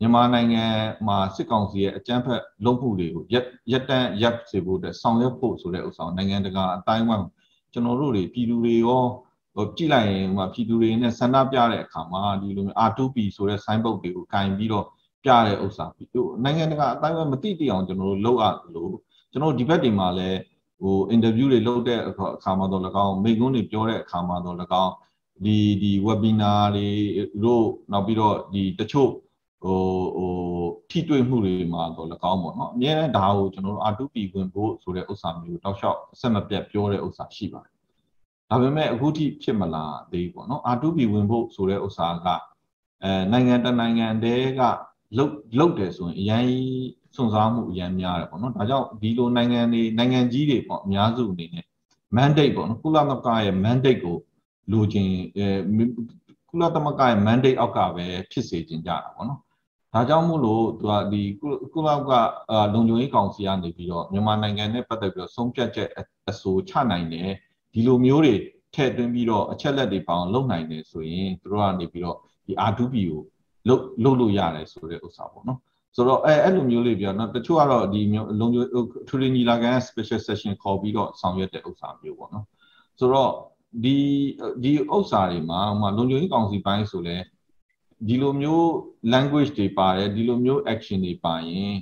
[0.01, 0.65] မြန်မာနိုင်ငံ
[1.09, 7.27] မှာစစ်ကောင်စီရဲ့အကြမ်းဖက်လုပ်မှုတွေကိုရက်ရက်တန်းရပ်စေဖို့အတွက်ဆောင်ရွက်ဖို့ဆိုတဲ့ဥစ္စာနိုင်ငံတကာအတိုင်းအဝိုင်း
[7.73, 9.05] ကျွန်တော်တို့တွေပြည်သူတွေရော
[9.55, 14.87] ဟိုကြည့်လိုက်ရင်ဟိုပြည်သူတွေနဲ့ဆန္ဒပြတဲ့အခါမှာဒီလိုမျိုး R2P ဆိုတဲ့ sign board တွေကိုကင်ပြီးတော့
[15.25, 18.93] ပြတဲ့ဥစ္စာဟိုနိုင်ငံတကာအတိုင်းအဝိုင်းမသိတိအောင်ကျွန်တော်တို့လုပ်ရလို့
[19.33, 20.39] ကျွန်တော်ဒီဘက်တွေမှာလည်း
[20.83, 24.93] ဟို interview တွေလုပ်တဲ့အခါမှာတော့၎င်းမိကုန်းတွေပြောတဲ့အခါမှာတော့၎င်း
[25.45, 26.89] ဒီဒီ webinar တွေ
[27.45, 29.11] တို့နောက်ပြီးတော့ဒီတချို့
[29.63, 29.79] ဟို
[30.17, 30.33] ဟို
[30.91, 37.75] ထိတွေ့မှုတွေမှာတော့၎င်းပေါ့နော်အများနဲ့ဒါကိုကျွန်တော်တို့ R2P ဝင်ဖို့ဆိုတဲ့ဥစ္စာမျိုးတောက်လျှောက်အဆက်မပြတ်ပြောတဲ့ဥစ္စာရှိပါတယ်
[38.51, 42.27] ဒါပေမဲ့အခုထိဖြစ်မလာသေးဘူးပေါ့နော် R2P ဝင်ဖို့ဆိုတဲ့ဥစ္စာက
[43.05, 44.63] အဲနိုင်ငံတနိုင်ငံတည်းက
[45.19, 46.47] လုတ်လုတ်တယ်ဆိုရင်အရင်
[47.15, 51.65] စွန့်စားမှုအရင်များတယ်ပေါ့နော်ဒါကြောင့်ဒီလိုနိုင်ငံတွေနိုင်ငံကြီးတွေပေါ့အများစုအနေနဲ့
[52.17, 54.17] mandate ပေါ့နော်ကုလသမဂ္ဂရဲ့ mandate ကို
[54.73, 55.47] လိုချင်အဲ
[56.49, 59.41] ကုလသမဂ္ဂရဲ့ mandate အောက်ကပဲဖြစ်စေချင်ကြတာပေါ့နော်
[59.95, 61.23] ဒါကြောင့်မို့လို့သူကဒီ
[61.73, 62.11] ကုလက
[62.75, 65.89] လုံခြုံရေးကောင်စီကနေပြီးတော့မြန်မာနိုင်ငံနဲ့ပတ်သက်ပြီးတော့ဆုံးဖြတ်ချက်
[66.31, 67.31] အဆိုချနိုင်တယ်
[67.75, 68.35] ဒီလိုမျိုးတွေ
[68.75, 72.17] ထည့်သွင်းပြီးတော့အချက်လက်တွေပေါအောင်လုပ်နိုင်တယ်ဆိုရင်သူတို့ကနေပြီးတော့
[72.47, 73.21] ဒီ R2P ကို
[73.69, 75.59] လုပ်လုပ်လို့ရတယ်ဆိုတဲ့ဥစ္စာပေါ့နော်
[75.97, 82.45] ဆိုတော့အဲအဲ့လိုမျိုးလေးပြောနော်တချို့ကတော့ဒီမျိုးလုံခြုံထူထူညီလာခံ special session ခေါ်ပြီးတော့ဆောင်ရွက်တဲ့ဥစ္စာမျိုးပေါ့နော်
[82.99, 83.33] ဆိုတော့
[83.85, 83.97] ဒီ
[84.63, 87.17] ဒီဥစ္စာတွေမှာဟိုမှာလုံခြုံရေးကောင်စီပိုင်းဆိုလဲ
[88.09, 88.67] ဒီလိုမျိုး
[89.13, 91.75] language တွေပါတယ်ဒီလိုမျိုး action တွေပါရင်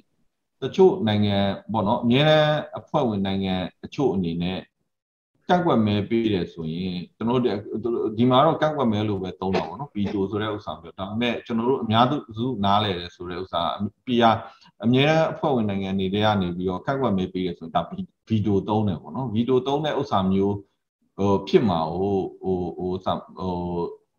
[0.62, 1.36] တချို့နိုင်ငံ
[1.72, 4.60] ပေါ့နော်အများအားအဖွဲ့ဝင်နိုင်ငံအချို့အနေနဲ့
[5.48, 7.56] ကန့်ကွက်မဲပေးတယ်ဆိုရင်ကျွန်တော်တို့
[8.18, 12.06] ဒီမှာတော့ကန့်ကွက်မဲလို့ပဲသုံးတာပေါ့နော်ဗီတိုဆိုတဲ့ဥစ္စာမျိုးဒါပေမဲ့ကျွန်တော်တို့အများ
[12.36, 13.62] စုနားလဲတယ်ဆိုတဲ့ဥစ္စာ
[14.06, 14.36] PR
[14.84, 17.82] အများအဖွဲ့ဝင်နိုင်ငံတွေထဲကနေပြီးတော့ကန့်ကွက်မဲပေးတယ်ဆိုရင်ဒါ
[18.28, 20.56] ဗီတိုသုံးတယ်ပေါ့နော်ဗီတိုသုံးတဲ့ဥစ္စာမျိုး
[21.16, 22.90] ဟိုဖြစ်မှာဟိုဟိုဟို
[23.38, 23.52] ဟို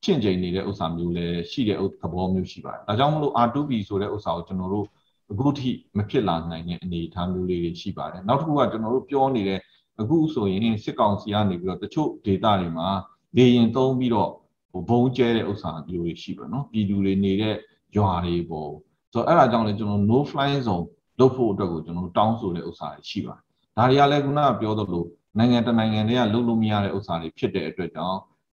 [0.03, 4.85] ချင့်ချိန်နေတဲ့ဥစ္စာမျိုးလည်းရှိတဲ့သဘောမျိုးရှိပါတယ်ဒါကြောင့်မလို့ R2B ဆိုတဲ့ဥစ္စာကိုကျွန်တော်တို့
[5.31, 9.59] အခုထိမဖြစ်လာနိုင်တဲ့အနေအထားမျိုးလေးတွေရှိပါတယ်နောက်တစ်ခုကကျွန်တော်တို့ပြောနေတဲ့
[10.01, 12.89] အခုဆိုရင်စစ်ကောင်စီကနေပြီးတော့တချို့ဒေသတွေမှာ
[13.37, 14.31] လေရင်သုံးပြီးတော့
[14.71, 17.55] ဟိုဘုံကျဲတဲ့ဥစ္စာမျိုးတွေရှိပါနော်ပြည်သူတွေနေတဲ့
[17.97, 18.71] ရွာတွေပေါ်
[19.13, 20.85] ဆိုတော့အဲ့ဒါကြောင့်လည်းကျွန်တော် no fly zone
[21.19, 23.43] လုပ်ဖို့အတွက်ကိုကျွန်တော်တောင်းဆိုတဲ့ဥစ္စာတွေရှိပါတယ်
[23.77, 25.05] ဒါတွေကလည်းခုနကပြောသလို
[25.37, 28.19] နိုင်ငံတနိုင်ငံတွေကလုပ်လို့မရတဲ့ဥစ္စာတွေဖြစ်တဲ့အတွက်ကြောင့်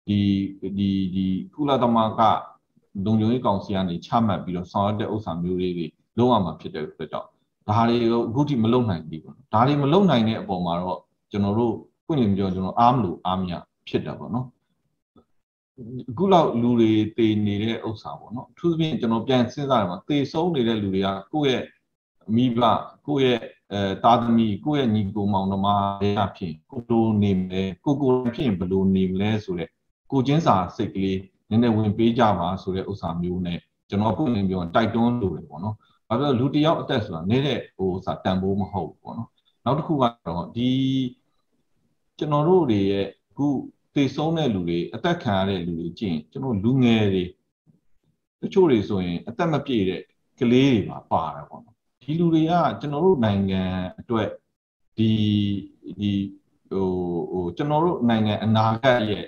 [0.10, 0.22] ဒီ
[0.62, 2.22] ဒီဒီကုလသမဂ္ဂ
[3.06, 5.86] လုံခြုံရေးကောင်စီကနေချမှတ်ပြီးတော့ဆောင်ရွက်တဲ့ဥစ္စာမျိုးလေးတွေ
[6.18, 7.28] လုံးဝမှာဖြစ်တဲ့အတွက်ကြောင့်
[7.70, 11.00] ဒါတွေကိုအခုထိမလုံနိုင်ဘူးပေါ့ဒါတွေမလုံနိုင်တဲ့အပေါ်မှာတော့
[11.32, 11.74] ကျွန်တော်တို့
[12.06, 13.54] ပွင့်လင်းပြောကျွန်တော်အားမလို့အားမရ
[13.88, 14.48] ဖြစ်တာပေါ့နော်
[16.10, 21.64] အခုလောက်လူတွေတည်နေတဲ့ဥစ္စာပေါ့နော်အထူးသဖြင့်ကျွန်တော်ပြန်စဉ်းစားရမှာတည်ဆုံးနေတဲ့လူတွေကကိုယ့်ရဲ့
[22.36, 22.60] မိဘ
[23.08, 23.40] ကိုယ့်ရဲ့
[23.74, 25.68] အဲတာသမီကိုယ့်ရဲ့ညီကိုမောင်နှမ
[26.00, 29.70] တွေအဖြစ်ကိုလိုနေမလဲကိုကိုဖြစ်ဘယ်လိုနေမလဲဆိုတဲ့
[30.12, 35.76] ကိုချင်းစာစိတ်ကလေးနည်းနည်းဝင်ပေးကြပါဆိုတဲ့ဥစ္စာမျိုးနဲ့ကျွန်တော်ပွင့်လင်းပြောတိုက်တွန်းလို့တယ်ပေါ့နော်
[36.08, 39.30] ဘာဖြစ်လို့လူတယောက်အသက်ဆိုတာနေတဲ့ဟိုစာတန်ဖိုးမဟုတ်ဘူးပေါ့နော်
[39.66, 40.70] နောက်တစ်ခုကတော့ဒီ
[42.18, 43.48] ကျွန်တော်တို့တွေရဲ့အခု
[43.96, 47.24] သေဆုံးတဲ့လူတွေအသက်ခံရတဲ့လူတွေကြည့်ရင်ကျွန်တော်လူငယ်တွေ
[48.42, 50.02] တချို့တွေဆိုရင်အသက်မပြည့်တဲ့
[50.40, 53.64] ကလေးတွေပါပါတယ်ပေါ့နော်ဒီလူတွေကကျွန်တော်တို့နိုင်ငံ
[54.00, 54.30] အတွက်
[54.98, 55.12] ဒီ
[56.00, 56.12] ဒီ
[56.70, 56.88] ဟို
[57.32, 59.26] ဟိုကျွန်တော်တို့နိုင်ငံအနာဂတ်ရဲ့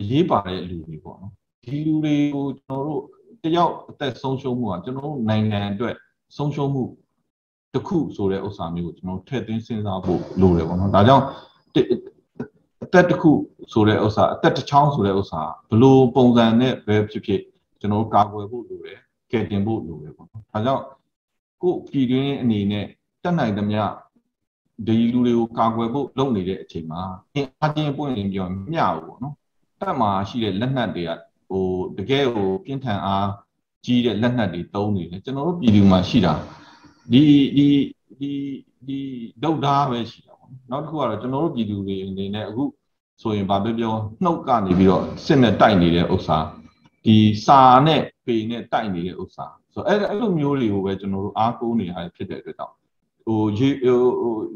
[0.00, 1.32] အရေးပါတဲ့လူတွေပေါ့နော်
[1.64, 3.02] ဒီလူတွေကိုကျွန်တော်တို့
[3.44, 5.94] တယောက်အသက်ဆုံးရှုံးမှုကကျွန်တော်တို့နိုင်ငံအတွက်
[6.36, 6.84] ဆုံးရှုံးမှု
[7.74, 11.24] တစ်ခုဆိုတဲ့ဥစ္စာမျိုးကိုကျွန်တော်ထည့်သွင်းစဉ်းစားဖို့လိုတယ်ပေါ့နော်ဒါကြောင့်
[12.84, 13.30] အသက်တစ်ခု
[13.72, 17.40] ဆိုတဲ့ဥစ္စာအသက်တစ်ချောင်းဆိုတဲ့ဥစ္စာဘလို့ပုံစံနဲ့ပဲဖြစ်ဖြစ်
[17.80, 18.98] ကျွန်တော်ကာကွယ်ဖို့လိုတယ်
[19.30, 20.84] ကယ်တင်ဖို့လိုတယ်ပေါ့နော်ဒါကြောင့်
[21.62, 22.86] ကိုပြည်တွင်းအနေနဲ့
[23.22, 23.82] တက်နိုင်သမျှ
[24.86, 27.00] ဒီလူတွေကိုကာကွယ်ဖို့လုပ်နေတဲ့အချိန်မှာ
[27.34, 29.34] အင်အားချင်းပွင့်ရင်ပြောမျှဘူးပေါ့နော်
[29.80, 31.10] တက်မှာရှိတဲ့လက်နက်တွေက
[31.50, 31.66] ဟို
[31.98, 33.28] တကယ်ဟိုပြင်းထန်အား
[33.84, 36.34] ကြီးတဲ့လက်နက်တွေတုံးနေတယ်ကျွန်တော်တို့ပြည်သူမှာရှိတာ
[37.12, 37.22] ဒီ
[37.56, 37.68] ဒီ
[38.20, 38.30] ဒီ
[38.86, 38.98] ဒီ
[39.42, 42.64] ဒုတ်သားပဲရှိတာပေါ့နောက်တစ်ခုကတော့ကျွန်တော်တို့ပြည်သူတွေအနေနဲ့အခု
[43.22, 46.38] ဆိုရင်ဗာပြောပြောနှုတ်ကနေပြီးတော့စစ်နဲ့တိုက်နေတဲ့ဥစ္စာ
[47.04, 47.16] ဒီ
[47.46, 52.74] စာနဲ့ပေနဲ့တိုက်နေတဲ့ဥစ္စာဆိုတော့အဲ့အဲ့လိုမျိုးတွေကိုပဲကျွန်တော်တို့အားကိုးနေရဖြစ်တဲ့အတွက်ကြောင့်
[53.24, 54.00] ဟိုရေဟို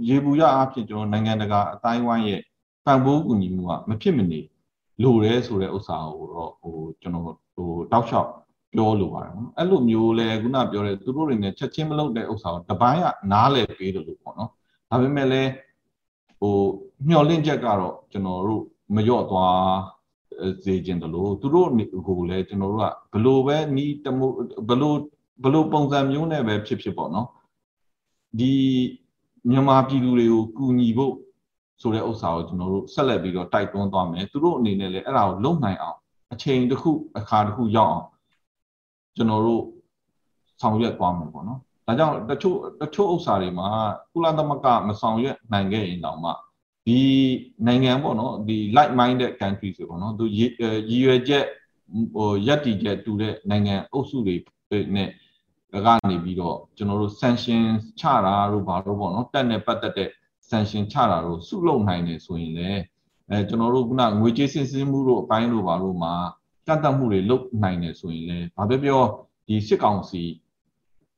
[0.08, 2.40] ရေဘူးရအဖြစ်ကျွန်တော်နိုင်ငံတကာအတိုင်းဝိုင်းရဲ့
[2.84, 4.40] ပံ့ပိုးကူညီမှုကမဖြစ်မနေ
[5.02, 8.30] လိုတယ်ဆိုတဲ့ဥစ္စာကိုတော့ဟိုကျွန်တော်ဟိုတောက်လျှောက်
[8.72, 14.50] ပြောလိုပါတယ်နော်အဲ့လိုမျိုးလဲခုနပြောတဲ့သူတို့တွေနဲ့ချက်ချင်းမလုပ်တဲ့ဥစ္စာကိုတပိုင်းကနားလဲပေးတယ်လို့ပေါ့နော်
[14.90, 15.50] ဒါပေမဲ့လည်း
[16.40, 16.56] ဟို
[17.08, 18.62] မျောလင့်ချက်ကတော့ကျွန်တော်တို့
[18.94, 19.58] မလျော့သွား
[20.64, 21.68] စေခြင်းတလို့သူတို့
[22.08, 24.32] ကိုလည်းကျွန်တော်တို့ကဘလို့ပဲနီးတမို့
[24.68, 24.98] ဘလို့
[25.44, 27.28] ဘလို့ပုံစံမျိုးနဲ့ပဲဖြစ်ဖြစ်ပေါ့နော်
[28.38, 28.52] ဒီ
[29.50, 31.14] မြန်မာပြည်သူတွေကိုကူညီဖို့
[31.80, 35.98] ဆိုတဲ့ဥစ္စာကိုကျွန်တော်တို့ဆက်လက်ပြီးတော့တိုက်တွန်းသွားမယ်သူတို့အနေနဲ့လည်းအဲ့ဒါကိုလုံနိုင်အောင်
[36.32, 38.08] အချိန်တစ်ခုအခါတစ်ခုရောက်အောင်
[39.16, 39.62] ကျွန်တော်တို့
[40.60, 43.68] ဆောင်ရွက်သွားမယ်ပေါ့နော်ဒါကြောင့်တချို့တချို့ဥစ္စာတွေမှာ
[44.12, 46.30] ကုလသမဂ္ဂမဆောင်ရွက်နိုင်ခဲ့ရင်တောင်မှ
[46.86, 47.00] ဒီ
[47.66, 50.52] နိုင်ငံပေါ့နော်ဒီ like minded country ဆိုပေါ့နော်သူရည်
[51.04, 51.44] ရွယ်ချက်
[52.14, 54.36] ဟိုယက်တီချက်တူတဲ့နိုင်ငံအုပ်စုတွေ
[54.96, 55.10] နဲ့
[55.86, 57.62] ကနေပြီးတော့ကျွန်တော်တို့ sanction
[58.00, 60.10] ချတာတို့ဘာလို့ပေါ့နော်တက်နဲ့ပတ်သက်တဲ့
[60.50, 62.80] sanction ချတာတို့စုလုပ်နိုင်တယ်ဆိုရင်လည်း
[63.30, 66.14] အဲကျွန်တော်တို့ကငွေကြေးစစ်ဆေးမှုတို့အပိုင်းတို့ဘာလို့မှာ
[66.66, 69.02] ကန့်တတ်မှုတွေလုပ်နိုင်တယ်ဆိုရင်လည်းဘာပဲပြော
[69.46, 70.22] ဒီစစ်ကောင်စီ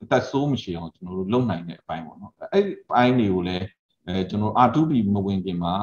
[0.02, 3.66] အသက်ဆိုးမရှိအောင်ကျွန်တော်တို့လုပ်နိုင်တဲ့အပိုင်းပေါ့နော်အဲ့ဒီအပိုင်းတွေကိုလည်း
[4.06, 5.74] အဲကျွန်တော် R2B မဝင်ခင်မှာ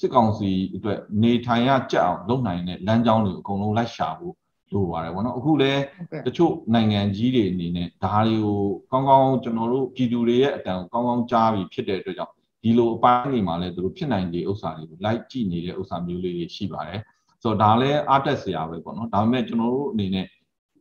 [0.00, 4.34] စစ်ကောင်စီအတွက်နေထိုင်ရကြအောင်လုပ်နိုင်တဲ့လမ်းကြောင်းတွေအကုန်လုံးလိုက်ရှာဖို့
[4.72, 5.82] လိုပါတယ်ဗောနော်အခုလည်း
[6.26, 12.34] တချို့နိုင်ငံကြီးတွေအနေနဲ့ဒါတွေကိုကောင်းကောင်းကျွန်တော်တို့ပြည်သူတွေရဲ့အတန်ကိုကောင်းကောင်းကြားပြီးဖြစ်တဲ့အတွက်ကြောင့်
[12.66, 17.00] ဒီလိုအပိုင်းတွေမှာလည်းသူတို့ဖြစ်နိုင်တဲ့ဥစ္စာတွေကိုလိုက်ကြည့်နေတဲ့ဥစ္စာမျိုးလေးတွေရှိပါတယ်
[17.42, 20.26] ဆိုတော့ဒါလည်းအားတက်စရာပဲပေါ့နော်ဒါပေမဲ့ကျွန်တော်တို့အနေနဲ့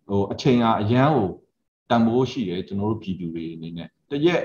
[0.08, 1.30] ဟိုအချိန်ကအရန်ကို
[1.90, 4.42] တန်ဖိုးရှိတယ်ကျွန်တော်တို့ပြည်သူတွေအနေနဲ့တရက်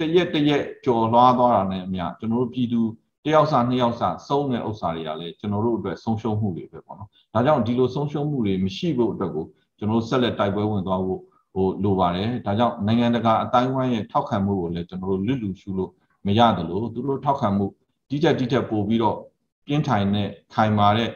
[0.00, 2.80] တရက်တရက်ကြော်လွှားသွားတာနဲ့အမျှကျွန်တော်တို့ပြည်သူ
[3.24, 9.46] တယောက်စာနှစ်ယောက်စာစုံးတဲ့ဥစ္စာတွေကလည်းကျွန်တော်တို့အတွက်ဆုံးရှုံးမှုတွေပဲပေါ့နော်ဒါကြောင့်ဒီလိုဆုံးရှုံးမှုတွေမရှိဖို့အတွက်ကို
[9.78, 11.20] ကျွန်တော်တို့ဆက်လက်တိုက်ပွဲဝင်သွားဖို့
[11.54, 15.92] ဟိုလိုပါတယ်ဒါကြောင့်နိုင်ငံတကာအတိုင်းဝိုင်းရဲ့ထောက်ခံမှုကိုလည်းကျွန်တော်တို့လွတ်လူရှုလို့
[16.26, 17.66] မရတယ်လို့သူတို့ထောက်ခံမှု
[18.08, 19.18] ဒီတက်ဒီတက်ပို့ပြီးတော့
[19.66, 21.10] ပြင်းထိုင်တဲ့ခိုင်မာတဲ့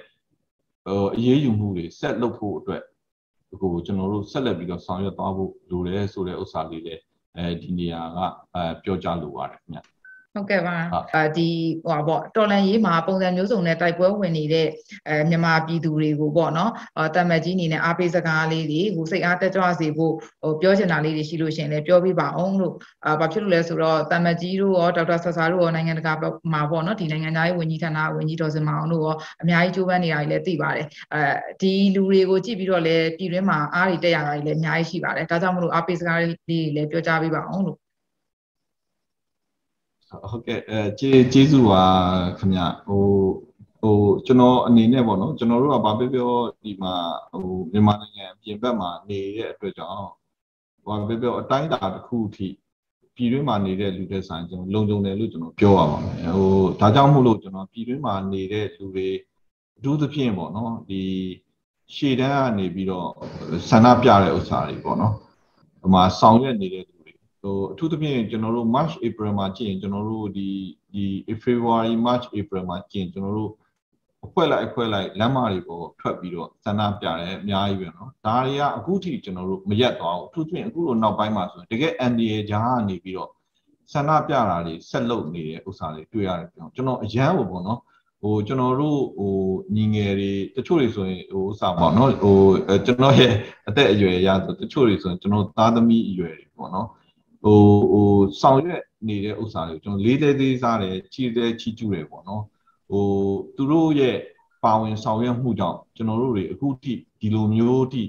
[0.86, 2.82] ဟိုအရေးယူမှုတွေဆက်လုပ်ဖို့အတွက်
[3.60, 7.02] ဟိုကျွန်တော်တို့ဆက်လက်ပြီးတော့ဆောင်ရွက်သွားဖို့လိုတယ်ဆိုတဲ့ဥစ္စာလေးလည်း
[7.36, 8.18] အဲအဲဒီနေရာက
[8.54, 9.80] အဲပြောကြလိုပါတယ်ခင်ဗျ
[10.34, 10.76] ဟုတ်ကဲ့ပါ
[11.12, 11.48] အဲဒီ
[11.84, 14.68] ဟိုပါပေါ့တော်လန်ရေးမှာပုံစံမျိုးစုံနဲ့တိုက်ပွဲဝင်နေတဲ့
[15.08, 16.72] အဲမြန်မာပြည်သူတွေကိုပေါ့နော်
[17.16, 20.12] တမတ်ကြီးအနေနဲ့အားပေးစကားလေးတွေဟိုစိတ်အားတက်ကြွစေဖို့
[20.42, 22.74] ဟိုပြောချင်တာလေးတွေရှိလို့ရှင်လည်းပြောပြပါအောင်လို့
[23.06, 26.12] အာဘာဖြစ်လို့လဲဆိုတော့တမတ်ကြီးတို့ရောဒေါက်တာဆဆာတို့ရောနိုင်ငံတကာ
[26.52, 31.22] မှာပေါ့နော်ဒီနိုင်ငံသားရေးဝန်ကြီးဌာနဝန်ကြီးတော်စင်မအောင်တို့ရောအများကြီးကြိုးပမ်းနေတာကြီးလည်းသိပါတယ်အဲ
[31.60, 37.79] ဒီလူတွေကိုကြည့်ပြီးတော့လည်းပြည်တွင်းမှာအားတွေတက်ရတာကြီးလည်းအများကြီးရှိပါတယ်ဒါကြောင့်မလို့အားပေးစကားလေးတွေလည်းပြောကြားပေးပါအောင်လို့
[40.10, 41.84] ဟုတ်ကဲ့အဲကျေးကျေးဇူးပါ
[42.38, 43.04] ခင်ဗျဟို
[43.82, 43.96] ဟို
[44.26, 46.94] ကျွန်တော်အနေနဲ့ပေါ့နော်ကျွန်တော်တို့ကဘာပြောပြောဒီမှာ
[47.30, 49.96] ဟိုမြန်မာနိုင်ငံအပြင်ဘက်မှာနေတဲ့အတွက်ကြောင့်
[50.86, 52.48] ဘာပြောပြောအတိုင်းအတာတစ်ခုအထိ
[53.14, 59.08] ပြည်တွင်းမှာနေတဲ့လူတွေဆိုင်ကျွန်တော်လုံခြုံတယ်လို့ကျွန်တော်ပြောရပါမယ်ဟိုဒါကြောင့်မို့လို့ကျွန်တော်ပြည်တွင်းမှာနေတဲ့လူတွေ
[59.76, 61.02] အထူးသဖြင့်ပေါ့နော်ဒီ
[61.94, 63.08] ရှေ့တန်းကနေပြီးတော့
[63.68, 65.14] ဆန္ဒပြတဲ့ဥစ္စာတွေပေါ့နော်
[65.80, 66.84] ဟိုမှာဆောင်ရွက်နေတဲ့
[67.42, 70.48] ဟိုအထူးသဖြင့်ကျွန်တော်တို့ March April မှာကြည့်ရင်ကျွန်တော်တို့ဒီ
[70.92, 71.04] ဒီ
[71.42, 73.52] February March April မှာကြည့်ရင်ကျွန်တော်တို့
[74.26, 83.30] အဖွဲ့လိုက်အဖွဲ့လိုက်လမ်းမတွေပေါ်ထွက်ပြီးတော့ဆန္ဒပြတယ်အများကြီးပဲနော်ဒါတွေကအခုထိကျွန်တော်တို့မရက်သွားဘူးအထူးသဖြင့်အခုလိုနောက်ပိုင်းမှာဆိုရင်တကယ် NDA ကြားကနေပြီးတော့
[83.92, 87.80] ဆန္ဒပြတာတွေဆက်လုပ်နေတဲ့ဥစ္စာတွေတွေ့ရတယ်ပြောကျွန်တော်အရန်ဟိုပေါ့နော်
[88.22, 89.34] ဟိုကျွန်တော်တို့ဟို
[89.74, 92.38] ညီငယ်တွေတချို့တွေဆိုရင်ဟိုဥစ္စာပေါ့နော်ဟို
[92.86, 93.34] ကျွန်တော်ရဲ့
[93.68, 96.88] အသက်အရွယ်အရဆိုတချို့တွေဆိုရင်ကျွန်တော်သားသမီးအရွယ်တွေပေါ့နော်
[97.42, 97.58] ဟို
[97.92, 98.08] ဟို
[98.40, 102.42] ဆောင်ရွက်နေတဲ့ဥစ္စာတွေကိုကျွန်တော်လေးသေးသေးစားတယ်ချီသေးချီကျူးတယ်ပေါ့နော်
[102.90, 103.04] ဟို
[103.56, 104.16] သူတို့ရဲ့
[104.64, 108.02] ပါဝင်ဆောင်ရွက်မှုကြောင့်ကျွန်တော်တို့တွေအခုထိဒီလိုမျိုးထိ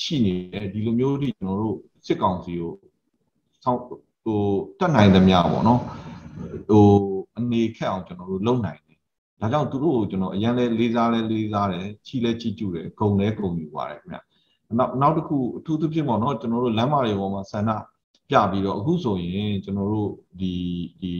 [0.00, 2.72] ရှိနေတယ်ဒီလိုမျိုးထိကျွန်တော်တို့စစ်ကောင်စီကို
[3.64, 3.80] ဆောက်
[4.24, 4.40] ဟို
[4.78, 5.80] တက်နိုင်သမျှပေါ့နော်
[6.68, 6.86] ဟို
[7.38, 8.98] အနေခက်အောင်ကျွန်တော်တို့လုပ်နိုင်တယ်
[9.40, 14.18] ဒါကြောင့်သူတို့ကိုကျွန်တော်အရင်လဲလေးစားလဲလေးစားတယ်ချီလဲချီကျူးတယ်ဂုံလဲဂုံယူပါတယ်ခင်ဗျ
[14.78, 17.70] နောက်နောက်တစ်ခုအထူးသဖြင့်ပေါ့နော်ကျွန်တော်တို့လမ်းမတွေပေါ်မှာဆန္ဒ
[18.30, 20.10] ပြပြီးတော့အခုဆိုရင်ကျွန်တော်တို့
[20.40, 20.54] ဒီ
[21.00, 21.14] ဒီ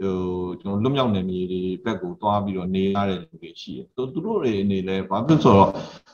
[0.00, 0.18] ဟို
[0.60, 5.70] ကျွန်တော်လွတ်မြောက်နေမြေတွေဘက်ကိုသွားပြီးတော့နေရတဲ့လူတွေရှိတယ်သူသူတို့တွေအနေလဲဘာဖြစ်ဆိုတော့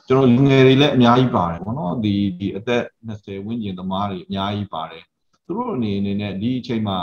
[0.07, 5.03] ကျွန်တော်လူငယ်တွေလည်းအများကြီးပါတယ်ဘောနော်ဒီဒီအသက်20ဝန်းကျင်သမားတွေအများကြီးပါတယ်
[5.45, 6.99] သူတို့အနေအနေနဲ့ဒီအချိန်မှာ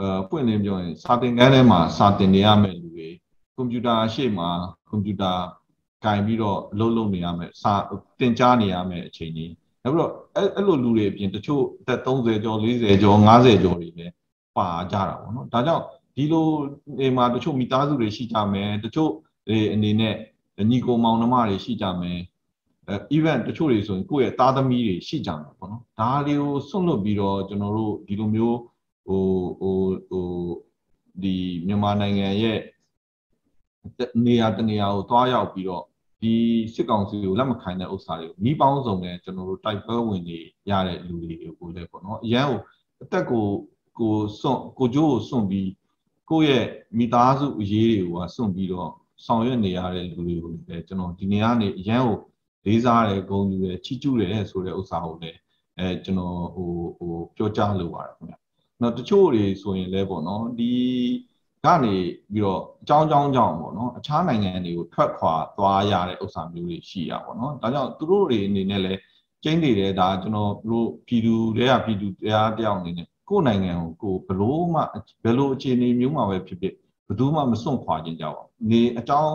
[0.00, 3.08] အဲပွင့်လင်းပြောရင်စာသင်ခန်းထဲမှာစာသင်နေရမယ့်လူတွေ
[3.54, 4.48] ကွန်ပျူတာရှေ့မှာ
[4.88, 5.32] ကွန်ပျူတာ
[6.04, 7.72] ကင်ပြီးတော့အလုပ်လုပ်နေရမယ်စာ
[8.18, 9.52] သင်ကြားနေရမယ်အချိန်ကြီး
[9.86, 14.14] နောက်ပြီးတော့အဲ့အဲ့လိုလူတွေအပြင်တချို့အသက်30ကျော်40ကျော်50ကျော်တွေလည်း
[14.56, 15.84] ပါကြတာပေါ့နော်ဒါကြောင့်
[16.16, 16.46] ဒီလို
[16.98, 19.10] နေမှာတချို့မိသားစုတွေရှိကြမယ်တချို့
[19.74, 20.14] အနေနဲ့
[20.70, 22.18] ညီကိုမောင်နှမတွေရှိကြမယ်
[22.88, 28.58] အဲ event တချို့တွေဆိုရင်ကိုယ့်ရဲ့သားသမီးတွေရှိကြမှာပေါ့နော်ဒါတွေကိုဆွန့်လွတ်ပြီးတော့ကျွန်တော်တို့ဒီလိုမျိုး
[29.06, 29.22] ဟို
[29.60, 29.76] ဟို
[30.10, 30.26] ဟို
[31.22, 31.34] ဒီ
[31.66, 32.58] မြန်မာနိုင်ငံရဲ့
[34.26, 35.84] နေရာတနေရာကိုသွားရောက်ပြီးတော့
[36.22, 36.34] ဒီ
[36.74, 40.38] စစ်ကောင်စီကိုလက်မခံတဲ့ဥစ္စာတွေကိုမိပေါင်းစုံနဲ့ကျွန်တော်တို့တိုက်ပွဲဝင်နေ
[40.70, 42.60] ရတဲ့လူတွေကိုလည်းပေါ့နော်အရန်ကို
[43.02, 43.44] အသက်ကို
[43.98, 45.70] ကိုစွန့်ကိုကြိုးကိုစွန့်ပြီး
[46.30, 46.66] ကိုယ့်ရဲ့
[46.98, 48.90] မိသားစုအရေးတွေကစွန့်ပြီးတော့
[49.24, 52.18] ဆောင်ရွက်နေရတဲ့လူတွေကိုလည်းကျွန်တော်ဒီနေရာနေအရန်ကို
[52.66, 55.38] လေးစားတယ်ဂုဏ်ယူတယ်ချီးကျူးတယ်ဆိုတဲ့ဥစ္စာကိုလည်း
[55.78, 58.34] အဲကျွန်တော်ဟိုဟိုပြောကြားလိုပါတယ်ခင်ဗျ။
[58.80, 60.72] နောက်တချို့တွေဆိုရင်လည်းပေါ့နော်ဒီ
[61.66, 61.94] ကနေ
[62.32, 69.00] ပြီးတော့အကြောင်းကြောင်းကြောင့်ပေါ့နော်အခြားနိုင်ငံတွေကိုထွက်ခွာသွားရတဲ့ဥစ္စာမျိုးတွေရှိရပါတော့ဒါကြောင့်သူတို့တွေအနေနဲ့လည်း
[69.44, 74.80] ကျင်းနေတယ်ဒါကျွန်တော်တို့ပြည်သူတွေကပြည်သူတရားတယောက်အနေနဲ့ကိုယ်နိုင်ငံကိုကိုဘလို့မှ
[75.22, 76.74] ဘယ်လိုအခြေအနေမျိုးမှပဲဖြစ်ဖြစ်
[77.06, 79.34] ဘယ်သူမှမစွန့်ခွာခြင်းကြပါဘူးနေအကြောင်း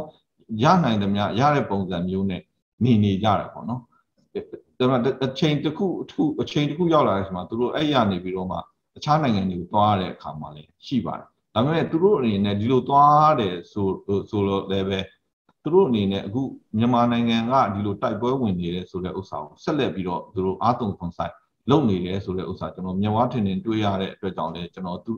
[0.64, 2.42] ရနိုင်သမျှရတဲ့ပုံစံမျိုးနဲ့
[2.84, 3.86] နေနေကြတယ်ပေါ့နော်ဒါ
[4.80, 8.58] ပေမဲ့အချိန်တစ်ခုအထူးအချိန်တစ်ခုရောက်လာတဲ့အခါမှာသူတို့အဲ့ရနေပြီးတော့မှ
[8.98, 13.88] အခြားနိုင်ငံတွေကိုသွားရတဲ့အခါမှာလည်းရှိပါတယ် ဒါပေမဲ့သူတို့အနေနဲ့ဒီလိုသွားတယ်ဆို
[14.30, 15.00] ဆိုတော့လည်းပဲ
[15.64, 16.42] သူတို့အနေနဲ့အခု
[16.78, 21.34] မြန်မာနိုင်ငံကဒီလိုတိုက်ပွဲဝင်နေတယ်ဆိုတဲ့ဥစ္စာကိုဆက်လက်ပြီးတော့သူတို့အာတုံခွန်ဆိုင်
[21.70, 25.14] လုပ်နေတယ်ဆိုတဲ့ဥစ္စာကျွန်တော်မြန်မာထင်ထင်တွေးရတဲ့အတွက်ကြောင့်လည်းကျွန်တော်သူ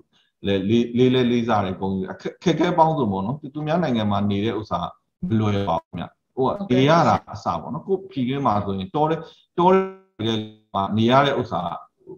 [0.47, 4.79] လေလေးလေးလေးလေးစားတဲ့ပုံစံအခက်ခဲပေါင်းစုံပေါ့နော်သူများနိုင်ငံမှာနေတဲ့ဥစ္စာ
[5.27, 9.19] မလွယ်ပါဘူးမြတ်ဟိုကနေရတာအစားပေါ့နော်ကိုဖြီခင်းမှာဆိုရင်တော်တယ်
[9.59, 10.39] တော်တယ်
[10.97, 11.61] နေရတဲ့ဥစ္စာ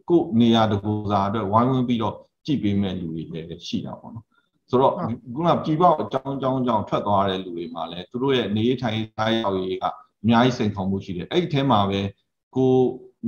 [0.09, 4.25] ကိုနေရတကူစားအတွက်ဝိုင်းဝန်းပြီးတော့ ကြည့်ပေးမဲ့လူတွေလည်းရှိတာပေါ့နော်
[4.69, 4.93] ဆိုတော့
[5.35, 9.89] ခုနပြည်ပေါအကြောင်းအကြောင်းကြောင့်ထွက်သွားတဲ့လူတွေမှာလည်းသူတို့ရဲ့နေထိုင်ထားရောက်ရေးကအ
[10.29, 12.01] များကြီးစိန်ခေါ်မှုရှိတယ်အဲ့ဒီထဲမှာပဲ
[12.55, 12.73] ကို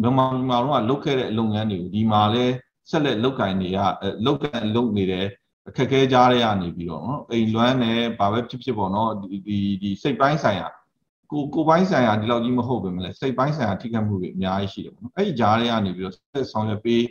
[0.02, 2.46] မြန်မာမြန်မာတော့လုတ်ခဲ့တဲ့လုပ်ငန်းတွေကိုဒီမှာလဲ
[2.90, 3.78] ဆက်လက်လုတ်ကင်နေရ
[4.26, 5.26] လုတ်ကန်လုတ်နေတယ်
[5.68, 10.68] အခက်ခဲကြားတွေကနေပြီးတော့နော်အိမ်လွမ်းတယ်ဘာပဲဖြစ်ဖြစ်ပေါ့နော်ဒီဒီဒီစိတ်ပိုင်းဆိုင်ရာ
[11.32, 17.02] ကိုကိုပိုင်းဆိုင်ရာဒီလောက်ကြီးမဟုတ်ပဲမလဲစိတ်ပိုင်းဆိုင်ရာထိခိုက်မှုတွေအများကြီးရှိတယ်ပေါ့နော်အဲ့ဒီကြားတွေကနေပြီးတော့ဆက်ဆောင်ရွက်ပေး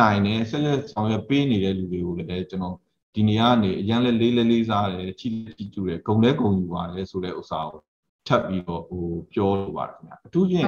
[0.00, 2.76] နိုင်တယ်ဆက်လက်ဆောင်ရွက်ပေးနေတဲ့လူတွေကိုလည်းကျွန်တော်
[3.14, 7.80] ဒီနေရာကနေအရန်လဲလေးလေးလေးစားတယ်ချီချီကျူတယ်ဂုံလဲဂုံယူပါတယ်ဆိုတဲ့ဥစ္စာကို
[8.26, 10.64] ထပ်ပြီးတော့ဟိုပြောလိုပါတယ်ခင်ဗျာအထူးဖြင့်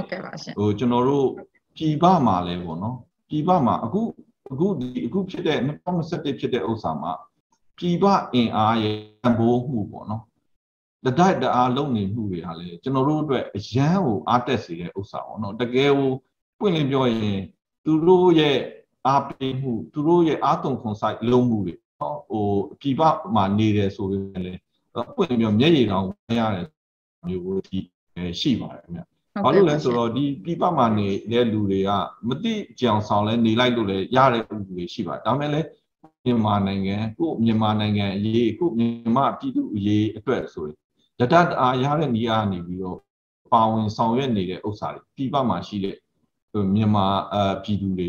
[0.58, 1.26] ဟိုကျွန်တော်တို့
[1.76, 2.96] ပြည်ပမှာလဲပေါ့နော်
[3.28, 4.00] ပြည်ပမှာအခု
[4.52, 7.12] အခုဒီအခုဖြစ်တဲ့2021ဖြစ်တဲ့ဥစ္စာမှာ
[7.78, 10.22] ပြည်ပအင်အားရဲ့တန်ဖိုးမှုပေါ့နော်
[11.04, 16.10] တတိုက်တအားလုံနေမှုတွေကလည်းကျွန်တော်တို့အတွက်အရန်ကိုအားတက်စေတဲ့ဥစ္စာပေါ့နော်တကယ်ကို
[16.58, 17.40] ပွင့်လင်းပြောရင်
[17.84, 18.58] သူတို့ရဲ့
[19.06, 22.46] အားပေးမှုသူတို့ရဲ့အားသွန်ခွန်ဆိုင်လုံးမှုတွေနော်ဟို
[22.80, 23.02] ပြည်ပ
[23.34, 24.60] မှာနေတယ်ဆိုရင်လည်း
[25.16, 26.66] ပွင့်လင်းပြောမျက်ရည်တောင်ဝင်ရတယ်
[27.28, 27.78] မျိုးကိုဒီ
[28.40, 29.02] ရှိပါတယ်ခင်ဗျ
[29.44, 31.90] ဘာလို့လဲဆိုတော့ဒီပြပမှာနေတဲ့လူတွေက
[32.28, 35.68] မတိကြောင်ဆောင်လဲနေလိုက်လို့လဲရတဲ့လူတွေရှိပါတယ်ဒါပေမဲ့လည်း
[36.24, 40.76] မြန်မာနိုင်ငံကိုမြန်မာနိုင်ငံအရေးကိုမြန်မာပြည်သူအရေးအတွက်ဆိုရင်
[41.20, 42.98] ရတတအားရတဲ့နေရာနေပြီးတော့
[43.52, 45.96] ပါဝင်ဆောင်ရွက်နေတဲ့ဥစ္စာတွေပြပမှာရှိတဲ့
[46.74, 48.08] မြန်မာအပြည်သူတွေ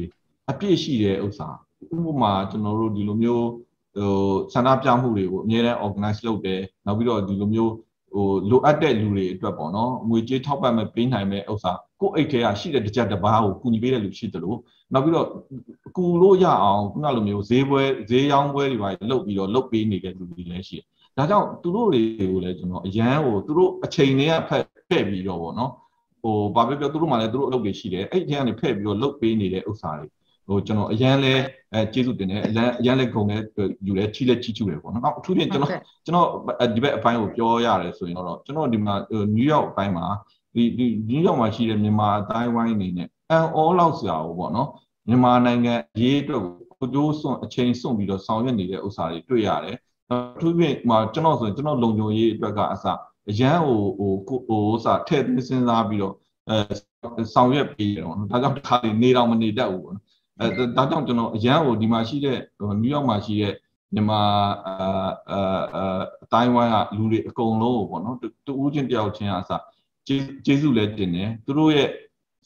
[0.52, 1.48] အပြည့်ရှိတဲ့ဥစ္စာ
[1.96, 3.48] ဥပမာကျွန်တော်တို့ဒီလိုမျိုး
[3.98, 4.14] ဟို
[4.54, 7.74] ဆန္ဒပြမှုတွေကိုအများအား organize လုပ်တယ်နောက်ပြီးတော့ဒီလိုမျိုး
[8.14, 14.58] ဟိုလိုအပ်တဲ့လူတွေအတွက်ပေါ့နော်ငွေကြေးထောက်ပံ့မဲ့ပေးနိုင်မဲ့ဥစ္စာကိုယ့်အိတ်ထဲကရှိတဲ့တစ်ချက်တစ်ပါးကိုကူညီပေးတဲ့လူရှိတယ်လို့
[14.94, 15.28] နောက်ပြီးတော့
[15.98, 20.86] ကူလို့ရအောင်ခုနလိုမျိုးဈေးပွဲဈေးရောင်းပွဲတွေပါလုပ်ပြီးတော့လုပ်ပေးနေတဲ့လူတွေလည်းရှိတယ်
[21.18, 25.72] ဒါကြောင့်သူတို့တွေကိုလည်းကျွန်တော်အရန်ကိုသူတို့အချိန်တွေကဖက်ဖက်ပြီးတော့ပေါ့နော်
[26.22, 30.08] ဟိုဘာပဲပြောသူတို့မှလည်းသူတို့အလုပ်တွေရှိတယ်အဲ့ဒီထဲကနေဖက်ပြီးတော့လုပ်ပေးနေတဲ့ဥစ္စာတွေ
[30.48, 31.34] ဟိုကျွန်တော်အရန်လဲ
[31.74, 33.38] အဲကျေးဇူးတင်တယ်အရန်အရန်လဲဂုဏ်လဲ
[33.86, 35.72] ယူလဲချီလဲချီချူတယ်ပေါ့နော်အထူးဖြင့်ကျွန်တော်
[36.06, 36.28] ကျွန်တော်
[36.76, 38.96] ဒီဘက်အပိုင်းကိုပြောရတယ်ဆိုရင်တော့ကျွန်တော်ဒီမှာ
[39.36, 40.06] နယူးယောက်အပိုင်းမှာ
[40.54, 44.70] ဒီဒီနယူးယောက်မှာရှိတဲ့မြန်မာအတိုင်းဝိုင်းအနေနဲ့အန်အောလောက်စရာပေါ့နော်
[45.08, 46.42] မြန်မာနိုင်ငံရေးအတွက်
[46.80, 49.78] ကိုကြိုးစွန့်အချိန်စွန့်ပြီးတော့ဆောင်ရွက်နေတဲ့ဥစ္စာတွေတွေ့ရတယ်
[50.12, 52.86] အထူးဖြင့်မှာကျွန်တော်ဆိုရင်ကျွန်တော်လုံခြုံရေးအတွက်ကအစ
[53.30, 56.14] အရန်ဟိုဟိုဟိုဥစားထည့်သွင်းစဉ်းစားပြီးတော့
[56.50, 60.07] အဲဆောင်ရွက်ပြီးတော့ဒါကြောင့်တစ်ခါနေတော့မနေတတ်ဘူးပေါ့နော်
[60.40, 62.40] အဲဒါကြောင့်ကျွန်တော်အရန်ကိုဒီမှာရှိတဲ့
[62.82, 63.54] နယူးယောက်မှာရှိတဲ့
[63.94, 64.22] မြန်မာ
[64.68, 64.78] အာ
[65.32, 69.52] အာအတိုင်းဝိုင်းကလူတွေအကုန်လုံးကိုပေါ့နော်တူဦးချင်းတယောက်ချင်းအစ
[70.08, 71.90] ကျေးဇူးလည်းတင်တယ်သူတို့ရဲ့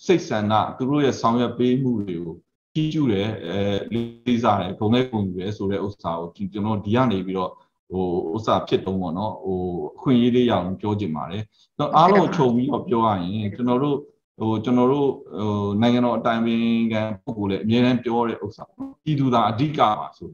[0.05, 2.35] စိတ်ဆန္ဒသူတို့ရဲ့ဆောင်ရွက်ပေးမှုတွေကို
[2.75, 7.51] ကြီးကျူးတယ်အဲလေးစားတယ်ဂုဏ်နဲ့ဂုဏ်ယူတယ်ဆိုတဲ့ဥစ္စာကိုကျွန်တော်ဒီကနေပြီးတော့
[7.91, 9.59] ဟိုဥစ္စာဖြစ်တုံးပေါ့နော်ဟို
[9.95, 11.43] အခွင့်အရေးလေးရအောင်ပြောချင်ပါတယ်။
[11.79, 13.97] တော့အားလုံးခြုံပြီးတော့ပြောရရင်ကျွန်တော်တို့
[14.41, 18.63] ဟိုကျွန်တော်တို့ဟိုနိုင်ငံတော်အတိုင်ပင်ခံပုဂ္ဂိုလ်လည်းအများအားပြောတဲ့ဥစ္စာ
[19.03, 20.27] ပြည်သူသာအဓိကပါဆို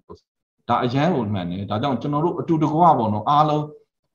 [0.69, 3.65] ဒါအရန်ကိုမှန်တယ်ဒါကြောင့်ကျွန်တော်တို့အတူတကွပေါ့နော်အားလုံး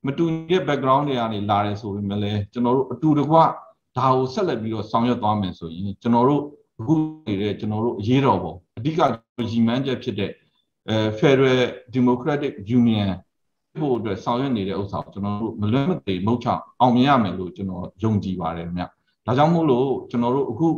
[0.06, 6.42] မတူတဲ့ background တွေကနေလာတယ်ဆိုပေမဲ့လည်းကျွန်တော်တို့အတူတကွဒါကိုဆက်လက်ပြီးတော့ဆောင်ရွက်သွားမယ်ဆိုရင်ကျွန်တော်တို့
[6.80, 6.94] အခု
[7.26, 9.00] နေတဲ့ကျွန်တော်တို့အရေးတော်ပုံအဓိက
[9.50, 10.30] ရည်မှန်းချက်ဖြစ်တဲ့
[10.88, 11.60] အဲ Federal
[11.96, 13.08] Democratic Union
[13.80, 16.48] ဖို့အတွက်ဆောင်ရွက်နေတဲ့ဥစ္စာကိုကျွန်တော်တို့မလွတ်မသွေမုတ်ချ
[16.80, 18.84] အောင်မြင်ရမယ်လို့ကျွန်တော်ယုံကြည်ပါတယ်ခင်ဗျ
[19.26, 20.68] ဒါကြောင့်မို့လို့ကျွန်တော်တို့အခု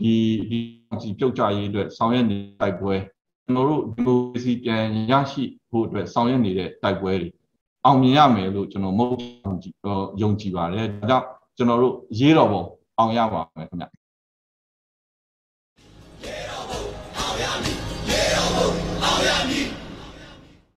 [0.00, 0.14] ဒီ
[0.50, 0.58] ဒီ
[1.02, 2.94] စီပြုတ်ကြရေးအတွက်ဆောင်ရွက်နေတဲ့တိုက်ပွဲ
[3.44, 7.28] ကျွန်တော်တို့ဒီမိုကရေစီပြန်ရရှိဖို့အတွက်ဆောင်ရွက်နေတဲ့တိုက်ပွဲတွေ
[7.84, 9.74] အောင်မြင်ရမယ်လို့ကျွန်တော်မဟုတ်ယုံကြည်
[10.22, 11.26] ယုံကြည်ပါတယ်ဒါကြောင့်
[11.56, 12.62] ကျွန်တော်တို့ရေးတော်ပုံ
[12.98, 13.86] အောင်ရပါမယ်ခင်ဗျ